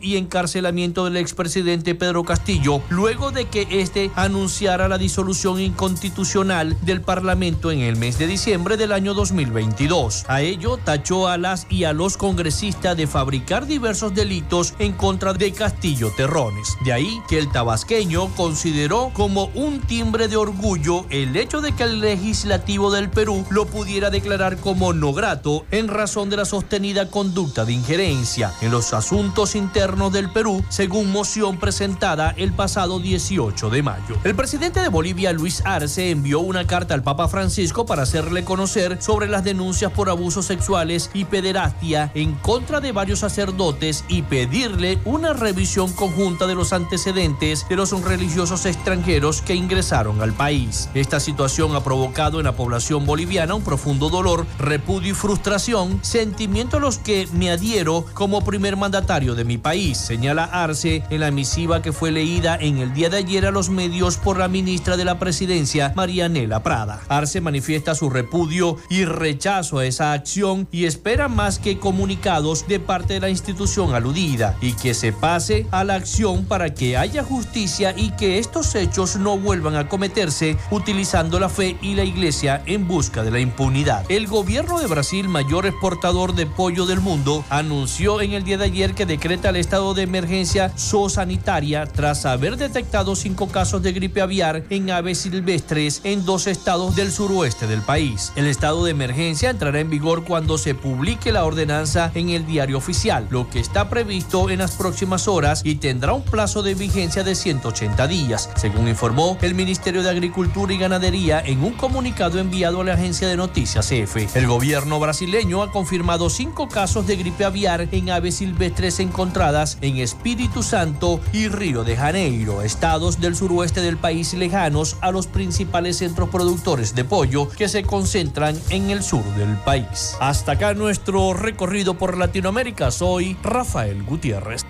y 0.00 0.16
encarcelamiento 0.16 1.04
del 1.04 1.18
expresidente 1.18 1.94
Pedro 1.94 2.24
Castillo 2.24 2.80
luego 2.88 3.30
de 3.30 3.44
que 3.44 3.66
éste 3.70 4.10
anunciara 4.14 4.88
la 4.88 4.96
disolución 4.96 5.60
inconstitucional 5.60 6.78
del 6.80 7.02
Parlamento 7.02 7.70
en 7.70 7.80
el 7.80 7.96
mes 7.96 8.16
de 8.16 8.26
diciembre 8.26 8.78
del 8.78 8.92
año 8.92 9.12
2022. 9.12 10.24
A 10.28 10.40
ello 10.40 10.78
tachó 10.78 11.28
a 11.28 11.36
las 11.36 11.66
y 11.68 11.84
a 11.84 11.92
los 11.92 12.16
congresistas 12.16 12.96
de 12.96 13.06
fabricar 13.06 13.66
diversos 13.66 14.14
delitos 14.14 14.72
en 14.78 14.94
contra 14.94 15.34
de 15.34 15.52
Castillo 15.52 16.10
Terrones. 16.16 16.78
De 16.82 16.94
ahí 16.94 17.20
que 17.28 17.36
el 17.36 17.52
tabasqueño 17.52 18.28
consideró 18.36 19.10
como 19.12 19.50
un 19.54 19.80
timbre 19.80 20.28
de 20.28 20.38
orgullo 20.38 21.04
el 21.10 21.36
hecho 21.36 21.60
de 21.60 21.72
que 21.72 21.82
el 21.82 22.00
legislativo 22.00 22.90
del 22.90 23.10
Perú 23.10 23.44
lo 23.50 23.66
pudiera 23.66 24.08
declarar 24.08 24.56
como 24.56 24.94
no 24.94 25.12
grato 25.12 25.66
en 25.70 25.88
razón 25.88 26.30
de 26.30 26.38
la 26.38 26.46
sostenida 26.46 27.10
conducta 27.10 27.66
de 27.66 27.74
injerencia 27.74 28.50
en 28.62 28.70
los 28.70 28.94
asuntos 28.94 29.33
internos 29.56 30.12
del 30.12 30.30
Perú, 30.30 30.64
según 30.68 31.10
moción 31.10 31.58
presentada 31.58 32.32
el 32.36 32.52
pasado 32.52 33.00
18 33.00 33.68
de 33.68 33.82
mayo. 33.82 34.16
El 34.22 34.36
presidente 34.36 34.78
de 34.78 34.88
Bolivia, 34.88 35.32
Luis 35.32 35.60
Arce, 35.64 36.10
envió 36.10 36.38
una 36.38 36.68
carta 36.68 36.94
al 36.94 37.02
Papa 37.02 37.26
Francisco 37.26 37.84
para 37.84 38.04
hacerle 38.04 38.44
conocer 38.44 39.02
sobre 39.02 39.26
las 39.26 39.42
denuncias 39.42 39.90
por 39.90 40.08
abusos 40.08 40.46
sexuales 40.46 41.10
y 41.12 41.24
pederastia 41.24 42.12
en 42.14 42.34
contra 42.34 42.80
de 42.80 42.92
varios 42.92 43.18
sacerdotes 43.18 44.04
y 44.06 44.22
pedirle 44.22 45.00
una 45.04 45.32
revisión 45.32 45.92
conjunta 45.92 46.46
de 46.46 46.54
los 46.54 46.72
antecedentes 46.72 47.66
de 47.68 47.76
los 47.76 47.90
religiosos 48.02 48.66
extranjeros 48.66 49.42
que 49.42 49.56
ingresaron 49.56 50.22
al 50.22 50.32
país. 50.32 50.88
Esta 50.94 51.18
situación 51.18 51.74
ha 51.74 51.82
provocado 51.82 52.38
en 52.38 52.44
la 52.44 52.54
población 52.54 53.04
boliviana 53.04 53.56
un 53.56 53.64
profundo 53.64 54.10
dolor, 54.10 54.46
repudio 54.60 55.10
y 55.10 55.14
frustración, 55.14 55.98
sentimiento 56.02 56.76
a 56.76 56.80
los 56.80 56.98
que 56.98 57.28
me 57.32 57.50
adhiero 57.50 58.06
como 58.14 58.44
primer 58.44 58.76
mandatario 58.76 59.23
de 59.32 59.46
mi 59.46 59.56
país, 59.56 59.96
señala 59.96 60.44
Arce 60.44 61.02
en 61.08 61.20
la 61.20 61.30
misiva 61.30 61.80
que 61.80 61.92
fue 61.92 62.12
leída 62.12 62.58
en 62.60 62.76
el 62.76 62.92
día 62.92 63.08
de 63.08 63.16
ayer 63.16 63.46
a 63.46 63.50
los 63.50 63.70
medios 63.70 64.18
por 64.18 64.38
la 64.38 64.48
ministra 64.48 64.98
de 64.98 65.06
la 65.06 65.18
Presidencia, 65.18 65.94
Marianela 65.96 66.62
Prada. 66.62 67.00
Arce 67.08 67.40
manifiesta 67.40 67.94
su 67.94 68.10
repudio 68.10 68.76
y 68.90 69.06
rechazo 69.06 69.78
a 69.78 69.86
esa 69.86 70.12
acción 70.12 70.68
y 70.70 70.84
espera 70.84 71.28
más 71.28 71.58
que 71.58 71.78
comunicados 71.78 72.68
de 72.68 72.80
parte 72.80 73.14
de 73.14 73.20
la 73.20 73.30
institución 73.30 73.94
aludida 73.94 74.58
y 74.60 74.74
que 74.74 74.92
se 74.92 75.12
pase 75.12 75.66
a 75.70 75.84
la 75.84 75.94
acción 75.94 76.44
para 76.44 76.74
que 76.74 76.98
haya 76.98 77.24
justicia 77.24 77.94
y 77.96 78.10
que 78.10 78.38
estos 78.38 78.74
hechos 78.74 79.16
no 79.16 79.38
vuelvan 79.38 79.76
a 79.76 79.88
cometerse 79.88 80.58
utilizando 80.70 81.40
la 81.40 81.48
fe 81.48 81.78
y 81.80 81.94
la 81.94 82.04
iglesia 82.04 82.62
en 82.66 82.86
busca 82.86 83.22
de 83.22 83.30
la 83.30 83.40
impunidad. 83.40 84.04
El 84.10 84.26
gobierno 84.26 84.80
de 84.80 84.86
Brasil, 84.86 85.28
mayor 85.28 85.66
exportador 85.66 86.34
de 86.34 86.46
pollo 86.46 86.84
del 86.86 87.00
mundo, 87.00 87.44
anunció 87.50 88.20
en 88.20 88.32
el 88.32 88.42
día 88.42 88.58
de 88.58 88.64
ayer 88.64 88.94
que 88.94 89.03
decreta 89.06 89.50
el 89.50 89.56
estado 89.56 89.94
de 89.94 90.02
emergencia 90.02 90.70
zoosanitaria 90.76 91.86
tras 91.86 92.26
haber 92.26 92.56
detectado 92.56 93.16
cinco 93.16 93.48
casos 93.48 93.82
de 93.82 93.92
gripe 93.92 94.20
aviar 94.20 94.64
en 94.70 94.90
aves 94.90 95.18
silvestres 95.18 96.00
en 96.04 96.24
dos 96.24 96.46
estados 96.46 96.96
del 96.96 97.12
suroeste 97.12 97.66
del 97.66 97.82
país. 97.82 98.32
El 98.36 98.46
estado 98.46 98.84
de 98.84 98.90
emergencia 98.90 99.50
entrará 99.50 99.80
en 99.80 99.90
vigor 99.90 100.24
cuando 100.24 100.58
se 100.58 100.74
publique 100.74 101.32
la 101.32 101.44
ordenanza 101.44 102.10
en 102.14 102.30
el 102.30 102.46
diario 102.46 102.78
oficial, 102.78 103.26
lo 103.30 103.50
que 103.50 103.60
está 103.60 103.88
previsto 103.88 104.50
en 104.50 104.58
las 104.58 104.72
próximas 104.72 105.28
horas 105.28 105.62
y 105.64 105.76
tendrá 105.76 106.12
un 106.12 106.22
plazo 106.22 106.62
de 106.62 106.74
vigencia 106.74 107.22
de 107.22 107.34
180 107.34 108.06
días, 108.06 108.50
según 108.56 108.88
informó 108.88 109.38
el 109.42 109.54
Ministerio 109.54 110.02
de 110.02 110.10
Agricultura 110.10 110.72
y 110.72 110.78
Ganadería 110.78 111.40
en 111.40 111.62
un 111.62 111.72
comunicado 111.72 112.38
enviado 112.38 112.80
a 112.80 112.84
la 112.84 112.94
agencia 112.94 113.28
de 113.28 113.36
noticias 113.36 113.90
EFE. 113.90 114.28
El 114.34 114.46
gobierno 114.46 115.00
brasileño 115.00 115.62
ha 115.62 115.70
confirmado 115.70 116.30
cinco 116.30 116.68
casos 116.68 117.06
de 117.06 117.16
gripe 117.16 117.44
aviar 117.44 117.88
en 117.92 118.10
aves 118.10 118.36
silvestres 118.36 118.93
encontradas 119.00 119.78
en 119.80 119.98
Espíritu 119.98 120.62
Santo 120.62 121.20
y 121.32 121.48
Río 121.48 121.84
de 121.84 121.96
Janeiro, 121.96 122.62
estados 122.62 123.20
del 123.20 123.36
suroeste 123.36 123.80
del 123.80 123.96
país 123.96 124.34
lejanos 124.34 124.96
a 125.00 125.10
los 125.10 125.26
principales 125.26 125.98
centros 125.98 126.28
productores 126.28 126.94
de 126.94 127.04
pollo 127.04 127.48
que 127.48 127.68
se 127.68 127.82
concentran 127.82 128.58
en 128.70 128.90
el 128.90 129.02
sur 129.02 129.24
del 129.36 129.56
país. 129.58 130.16
Hasta 130.20 130.52
acá 130.52 130.74
nuestro 130.74 131.34
recorrido 131.34 131.94
por 131.94 132.16
Latinoamérica. 132.16 132.90
Soy 132.90 133.36
Rafael 133.42 134.02
Gutiérrez. 134.02 134.64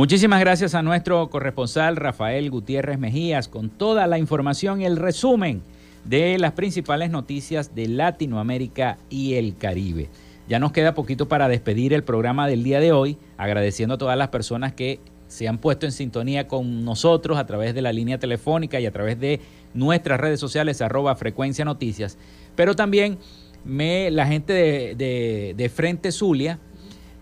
Muchísimas 0.00 0.40
gracias 0.40 0.74
a 0.74 0.80
nuestro 0.80 1.28
corresponsal 1.28 1.96
Rafael 1.96 2.50
Gutiérrez 2.50 2.98
Mejías 2.98 3.48
con 3.48 3.68
toda 3.68 4.06
la 4.06 4.18
información 4.18 4.80
y 4.80 4.86
el 4.86 4.96
resumen 4.96 5.60
de 6.06 6.38
las 6.38 6.52
principales 6.52 7.10
noticias 7.10 7.74
de 7.74 7.86
Latinoamérica 7.86 8.96
y 9.10 9.34
el 9.34 9.58
Caribe. 9.58 10.08
Ya 10.48 10.58
nos 10.58 10.72
queda 10.72 10.94
poquito 10.94 11.28
para 11.28 11.48
despedir 11.48 11.92
el 11.92 12.02
programa 12.02 12.48
del 12.48 12.64
día 12.64 12.80
de 12.80 12.92
hoy, 12.92 13.18
agradeciendo 13.36 13.96
a 13.96 13.98
todas 13.98 14.16
las 14.16 14.28
personas 14.28 14.72
que 14.72 15.00
se 15.28 15.48
han 15.48 15.58
puesto 15.58 15.84
en 15.84 15.92
sintonía 15.92 16.48
con 16.48 16.82
nosotros 16.82 17.36
a 17.36 17.44
través 17.44 17.74
de 17.74 17.82
la 17.82 17.92
línea 17.92 18.18
telefónica 18.18 18.80
y 18.80 18.86
a 18.86 18.92
través 18.92 19.20
de 19.20 19.40
nuestras 19.74 20.18
redes 20.18 20.40
sociales, 20.40 20.80
arroba 20.80 21.14
frecuencia 21.14 21.66
noticias, 21.66 22.16
pero 22.56 22.74
también 22.74 23.18
me, 23.66 24.10
la 24.10 24.26
gente 24.26 24.54
de, 24.54 24.94
de, 24.94 25.54
de 25.54 25.68
Frente 25.68 26.10
Zulia, 26.10 26.58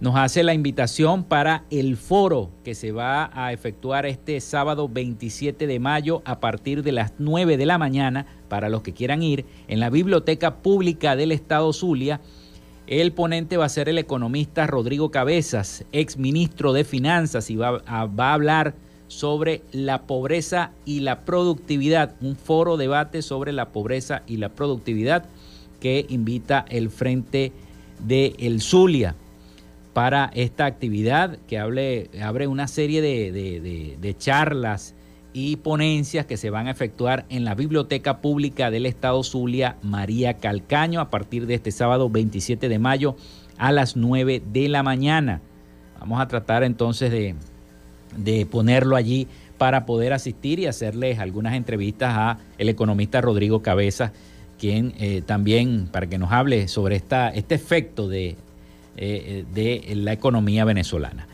nos 0.00 0.14
hace 0.16 0.44
la 0.44 0.54
invitación 0.54 1.24
para 1.24 1.64
el 1.70 1.96
foro 1.96 2.50
que 2.64 2.76
se 2.76 2.92
va 2.92 3.30
a 3.34 3.52
efectuar 3.52 4.06
este 4.06 4.40
sábado 4.40 4.88
27 4.88 5.66
de 5.66 5.80
mayo 5.80 6.22
a 6.24 6.38
partir 6.38 6.84
de 6.84 6.92
las 6.92 7.14
9 7.18 7.56
de 7.56 7.66
la 7.66 7.78
mañana 7.78 8.26
para 8.48 8.68
los 8.68 8.82
que 8.82 8.92
quieran 8.92 9.22
ir 9.22 9.44
en 9.66 9.80
la 9.80 9.90
Biblioteca 9.90 10.56
Pública 10.56 11.16
del 11.16 11.32
Estado 11.32 11.72
Zulia. 11.72 12.20
El 12.86 13.12
ponente 13.12 13.56
va 13.56 13.64
a 13.64 13.70
ser 13.70 13.88
el 13.88 13.98
economista 13.98 14.68
Rodrigo 14.68 15.10
Cabezas, 15.10 15.84
ex 15.90 16.16
ministro 16.16 16.72
de 16.72 16.84
Finanzas, 16.84 17.50
y 17.50 17.56
va 17.56 17.82
a, 17.84 18.06
va 18.06 18.30
a 18.30 18.34
hablar 18.34 18.74
sobre 19.08 19.62
la 19.72 20.02
pobreza 20.02 20.70
y 20.84 21.00
la 21.00 21.24
productividad, 21.24 22.14
un 22.20 22.36
foro 22.36 22.76
debate 22.76 23.20
sobre 23.20 23.52
la 23.52 23.70
pobreza 23.70 24.22
y 24.28 24.36
la 24.36 24.50
productividad 24.50 25.24
que 25.80 26.06
invita 26.08 26.64
el 26.68 26.90
Frente 26.90 27.52
de 28.06 28.34
El 28.38 28.60
Zulia 28.60 29.16
para 29.92 30.30
esta 30.34 30.66
actividad 30.66 31.38
que 31.46 31.58
abre 31.58 32.46
una 32.46 32.68
serie 32.68 33.02
de, 33.02 34.14
charlas 34.18 34.94
y 35.32 35.56
ponencias 35.56 36.26
que 36.26 36.36
se 36.36 36.50
van 36.50 36.66
a 36.66 36.70
efectuar 36.70 37.26
en 37.28 37.44
la 37.44 37.54
Biblioteca 37.54 38.20
Pública 38.20 38.70
del 38.70 38.86
Estado 38.86 39.22
Zulia 39.22 39.76
María 39.82 40.34
Calcaño 40.34 41.00
a 41.00 41.10
partir 41.10 41.46
de 41.46 41.54
este 41.54 41.70
sábado 41.70 42.10
27 42.10 42.68
de 42.68 42.78
mayo 42.78 43.16
a 43.56 43.72
las 43.72 43.96
9 43.96 44.42
de 44.52 44.68
la 44.68 44.82
mañana. 44.82 45.40
Vamos 46.00 46.20
a 46.20 46.28
tratar 46.28 46.62
entonces 46.62 47.10
de, 47.10 48.46
ponerlo 48.46 48.96
allí 48.96 49.26
para 49.58 49.84
poder 49.84 50.12
asistir 50.12 50.60
y 50.60 50.66
hacerles 50.66 51.18
algunas 51.18 51.54
entrevistas 51.54 52.14
a 52.16 52.38
el 52.56 52.68
economista 52.68 53.20
Rodrigo 53.20 53.62
Cabeza, 53.62 54.12
quien 54.58 54.94
eh, 54.98 55.22
también 55.26 55.88
para 55.90 56.06
que 56.06 56.18
nos 56.18 56.30
hable 56.30 56.68
sobre 56.68 56.96
esta, 56.96 57.28
este 57.30 57.56
efecto 57.56 58.08
de 58.08 58.36
eh, 59.00 59.44
de 59.54 59.94
la 59.94 60.12
economía 60.12 60.64
venezolana. 60.64 61.26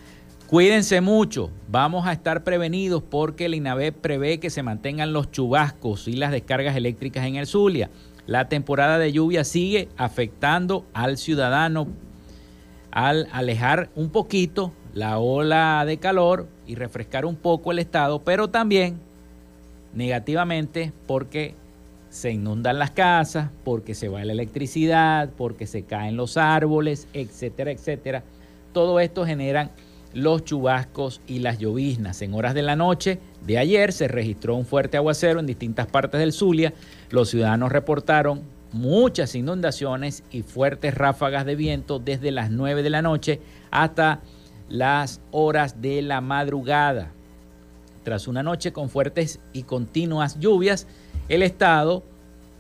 Cuídense 0.46 1.00
mucho, 1.00 1.50
vamos 1.68 2.06
a 2.06 2.12
estar 2.12 2.44
prevenidos 2.44 3.02
porque 3.02 3.46
el 3.46 3.54
INAVE 3.54 3.92
prevé 3.92 4.38
que 4.38 4.50
se 4.50 4.62
mantengan 4.62 5.14
los 5.14 5.30
chubascos 5.30 6.06
y 6.06 6.12
las 6.12 6.30
descargas 6.30 6.76
eléctricas 6.76 7.24
en 7.24 7.36
el 7.36 7.46
Zulia. 7.46 7.90
La 8.26 8.48
temporada 8.48 8.98
de 8.98 9.12
lluvia 9.12 9.44
sigue 9.44 9.88
afectando 9.96 10.84
al 10.92 11.16
ciudadano 11.16 11.88
al 12.90 13.28
alejar 13.32 13.88
un 13.96 14.10
poquito 14.10 14.72
la 14.92 15.18
ola 15.18 15.84
de 15.86 15.96
calor 15.96 16.46
y 16.66 16.76
refrescar 16.76 17.24
un 17.24 17.34
poco 17.34 17.72
el 17.72 17.80
estado, 17.80 18.22
pero 18.22 18.48
también 18.48 19.00
negativamente 19.94 20.92
porque 21.06 21.54
se 22.14 22.30
inundan 22.30 22.78
las 22.78 22.92
casas, 22.92 23.50
porque 23.64 23.92
se 23.92 24.08
va 24.08 24.24
la 24.24 24.32
electricidad, 24.32 25.30
porque 25.36 25.66
se 25.66 25.82
caen 25.82 26.16
los 26.16 26.36
árboles, 26.36 27.08
etcétera, 27.12 27.72
etcétera. 27.72 28.22
Todo 28.72 29.00
esto 29.00 29.26
generan 29.26 29.72
los 30.12 30.44
chubascos 30.44 31.20
y 31.26 31.40
las 31.40 31.58
lloviznas. 31.58 32.22
En 32.22 32.32
horas 32.34 32.54
de 32.54 32.62
la 32.62 32.76
noche 32.76 33.18
de 33.44 33.58
ayer 33.58 33.92
se 33.92 34.06
registró 34.06 34.54
un 34.54 34.64
fuerte 34.64 34.96
aguacero 34.96 35.40
en 35.40 35.46
distintas 35.46 35.88
partes 35.88 36.20
del 36.20 36.32
Zulia. 36.32 36.72
Los 37.10 37.30
ciudadanos 37.30 37.72
reportaron 37.72 38.42
muchas 38.70 39.34
inundaciones 39.34 40.22
y 40.30 40.42
fuertes 40.42 40.94
ráfagas 40.94 41.44
de 41.44 41.56
viento 41.56 41.98
desde 41.98 42.30
las 42.30 42.48
9 42.48 42.84
de 42.84 42.90
la 42.90 43.02
noche 43.02 43.40
hasta 43.72 44.20
las 44.68 45.20
horas 45.32 45.82
de 45.82 46.00
la 46.00 46.20
madrugada. 46.20 47.10
Tras 48.04 48.28
una 48.28 48.44
noche 48.44 48.72
con 48.72 48.88
fuertes 48.88 49.40
y 49.52 49.64
continuas 49.64 50.38
lluvias, 50.38 50.86
el 51.28 51.42
estado 51.42 52.02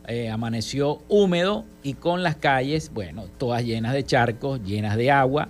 eh, 0.06 0.30
amaneció 0.30 1.00
húmedo 1.08 1.64
y 1.82 1.94
con 1.94 2.22
las 2.22 2.36
calles, 2.36 2.90
bueno, 2.92 3.24
todas 3.38 3.64
llenas 3.64 3.94
de 3.94 4.04
charcos, 4.04 4.62
llenas 4.62 4.96
de 4.96 5.10
agua, 5.10 5.48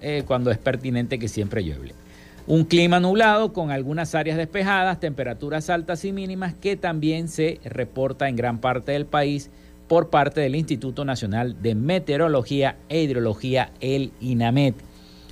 eh, 0.00 0.22
cuando 0.26 0.50
es 0.50 0.58
pertinente 0.58 1.18
que 1.18 1.28
siempre 1.28 1.62
llueve. 1.62 1.92
Un 2.46 2.64
clima 2.64 2.98
nublado 2.98 3.52
con 3.52 3.70
algunas 3.70 4.14
áreas 4.14 4.36
despejadas, 4.36 4.98
temperaturas 4.98 5.70
altas 5.70 6.04
y 6.04 6.12
mínimas 6.12 6.54
que 6.54 6.76
también 6.76 7.28
se 7.28 7.60
reporta 7.64 8.28
en 8.28 8.36
gran 8.36 8.58
parte 8.58 8.92
del 8.92 9.06
país 9.06 9.50
por 9.86 10.10
parte 10.10 10.40
del 10.40 10.56
Instituto 10.56 11.04
Nacional 11.04 11.60
de 11.62 11.74
Meteorología 11.74 12.76
e 12.88 13.02
Hidrología, 13.02 13.70
el 13.80 14.12
INAMET. 14.20 14.74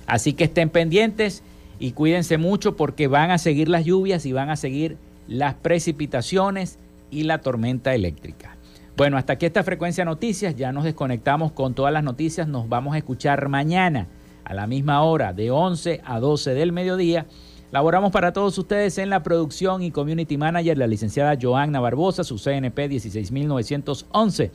Así 0.07 0.35
que 0.35 0.45
estén 0.45 0.69
pendientes 0.69 1.43
y 1.79 1.93
cuídense 1.93 2.37
mucho 2.37 2.77
porque 2.77 3.09
van 3.09 3.31
a 3.31 3.39
seguir 3.39 3.69
las 3.69 3.85
lluvias 3.85 4.27
y 4.27 4.33
van 4.33 4.51
a 4.51 4.57
seguir 4.57 4.99
las 5.27 5.55
precipitaciones 5.55 6.79
y 7.11 7.25
la 7.25 7.41
tormenta 7.41 7.95
eléctrica. 7.95 8.57
Bueno, 8.97 9.17
hasta 9.17 9.35
aquí 9.35 9.47
esta 9.47 9.63
frecuencia 9.63 10.05
noticias, 10.05 10.57
ya 10.57 10.73
nos 10.73 10.85
desconectamos 10.85 11.53
con 11.53 11.75
todas 11.75 11.93
las 11.93 12.05
noticias, 12.05 12.47
nos 12.47 12.69
vamos 12.69 12.95
a 12.95 12.99
escuchar 12.99 13.49
mañana 13.49 14.09
a 14.45 14.53
la 14.55 14.67
misma 14.67 15.03
hora, 15.03 15.33
de 15.33 15.51
11 15.51 16.03
a 16.05 16.21
12 16.21 16.55
del 16.55 16.73
mediodía. 16.73 17.27
Laboramos 17.73 18.11
para 18.11 18.33
todos 18.33 18.59
ustedes 18.59 18.99
en 18.99 19.11
la 19.11 19.23
producción 19.23 19.83
y 19.83 19.93
community 19.93 20.37
manager, 20.37 20.77
la 20.77 20.89
licenciada 20.89 21.39
Joanna 21.41 21.79
Barbosa, 21.79 22.25
su 22.25 22.37
CNP 22.37 22.89
16911. 22.89 24.51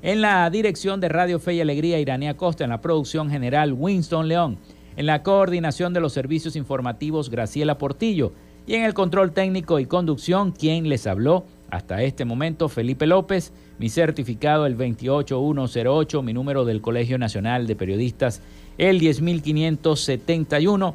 En 0.00 0.20
la 0.20 0.48
dirección 0.50 1.00
de 1.00 1.08
Radio 1.08 1.38
Fe 1.38 1.54
y 1.54 1.60
Alegría, 1.60 1.98
Iranía 1.98 2.36
Costa. 2.36 2.64
En 2.64 2.70
la 2.70 2.80
producción 2.80 3.30
general, 3.30 3.74
Winston 3.74 4.28
León. 4.28 4.58
En 4.96 5.06
la 5.06 5.22
coordinación 5.22 5.92
de 5.92 6.00
los 6.00 6.12
servicios 6.12 6.56
informativos, 6.56 7.30
Graciela 7.30 7.78
Portillo. 7.78 8.32
Y 8.66 8.74
en 8.74 8.84
el 8.84 8.94
control 8.94 9.32
técnico 9.32 9.78
y 9.78 9.86
conducción, 9.86 10.52
quien 10.52 10.88
les 10.88 11.06
habló, 11.06 11.44
hasta 11.74 12.02
este 12.02 12.24
momento, 12.24 12.68
Felipe 12.68 13.06
López, 13.06 13.52
mi 13.78 13.88
certificado 13.88 14.66
el 14.66 14.76
28108, 14.76 16.22
mi 16.22 16.32
número 16.32 16.64
del 16.64 16.80
Colegio 16.80 17.18
Nacional 17.18 17.66
de 17.66 17.74
Periodistas 17.74 18.40
el 18.78 19.00
10571, 19.00 20.94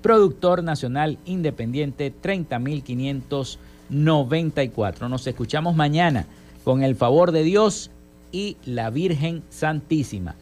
productor 0.00 0.62
nacional 0.62 1.18
independiente 1.24 2.12
30594. 2.12 5.08
Nos 5.08 5.26
escuchamos 5.26 5.74
mañana 5.74 6.26
con 6.62 6.84
el 6.84 6.94
favor 6.94 7.32
de 7.32 7.42
Dios 7.42 7.90
y 8.30 8.58
la 8.64 8.90
Virgen 8.90 9.42
Santísima. 9.48 10.36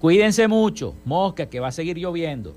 Cuídense 0.00 0.48
mucho, 0.48 0.96
mosca, 1.04 1.46
que 1.46 1.60
va 1.60 1.68
a 1.68 1.72
seguir 1.72 1.98
lloviendo. 1.98 2.56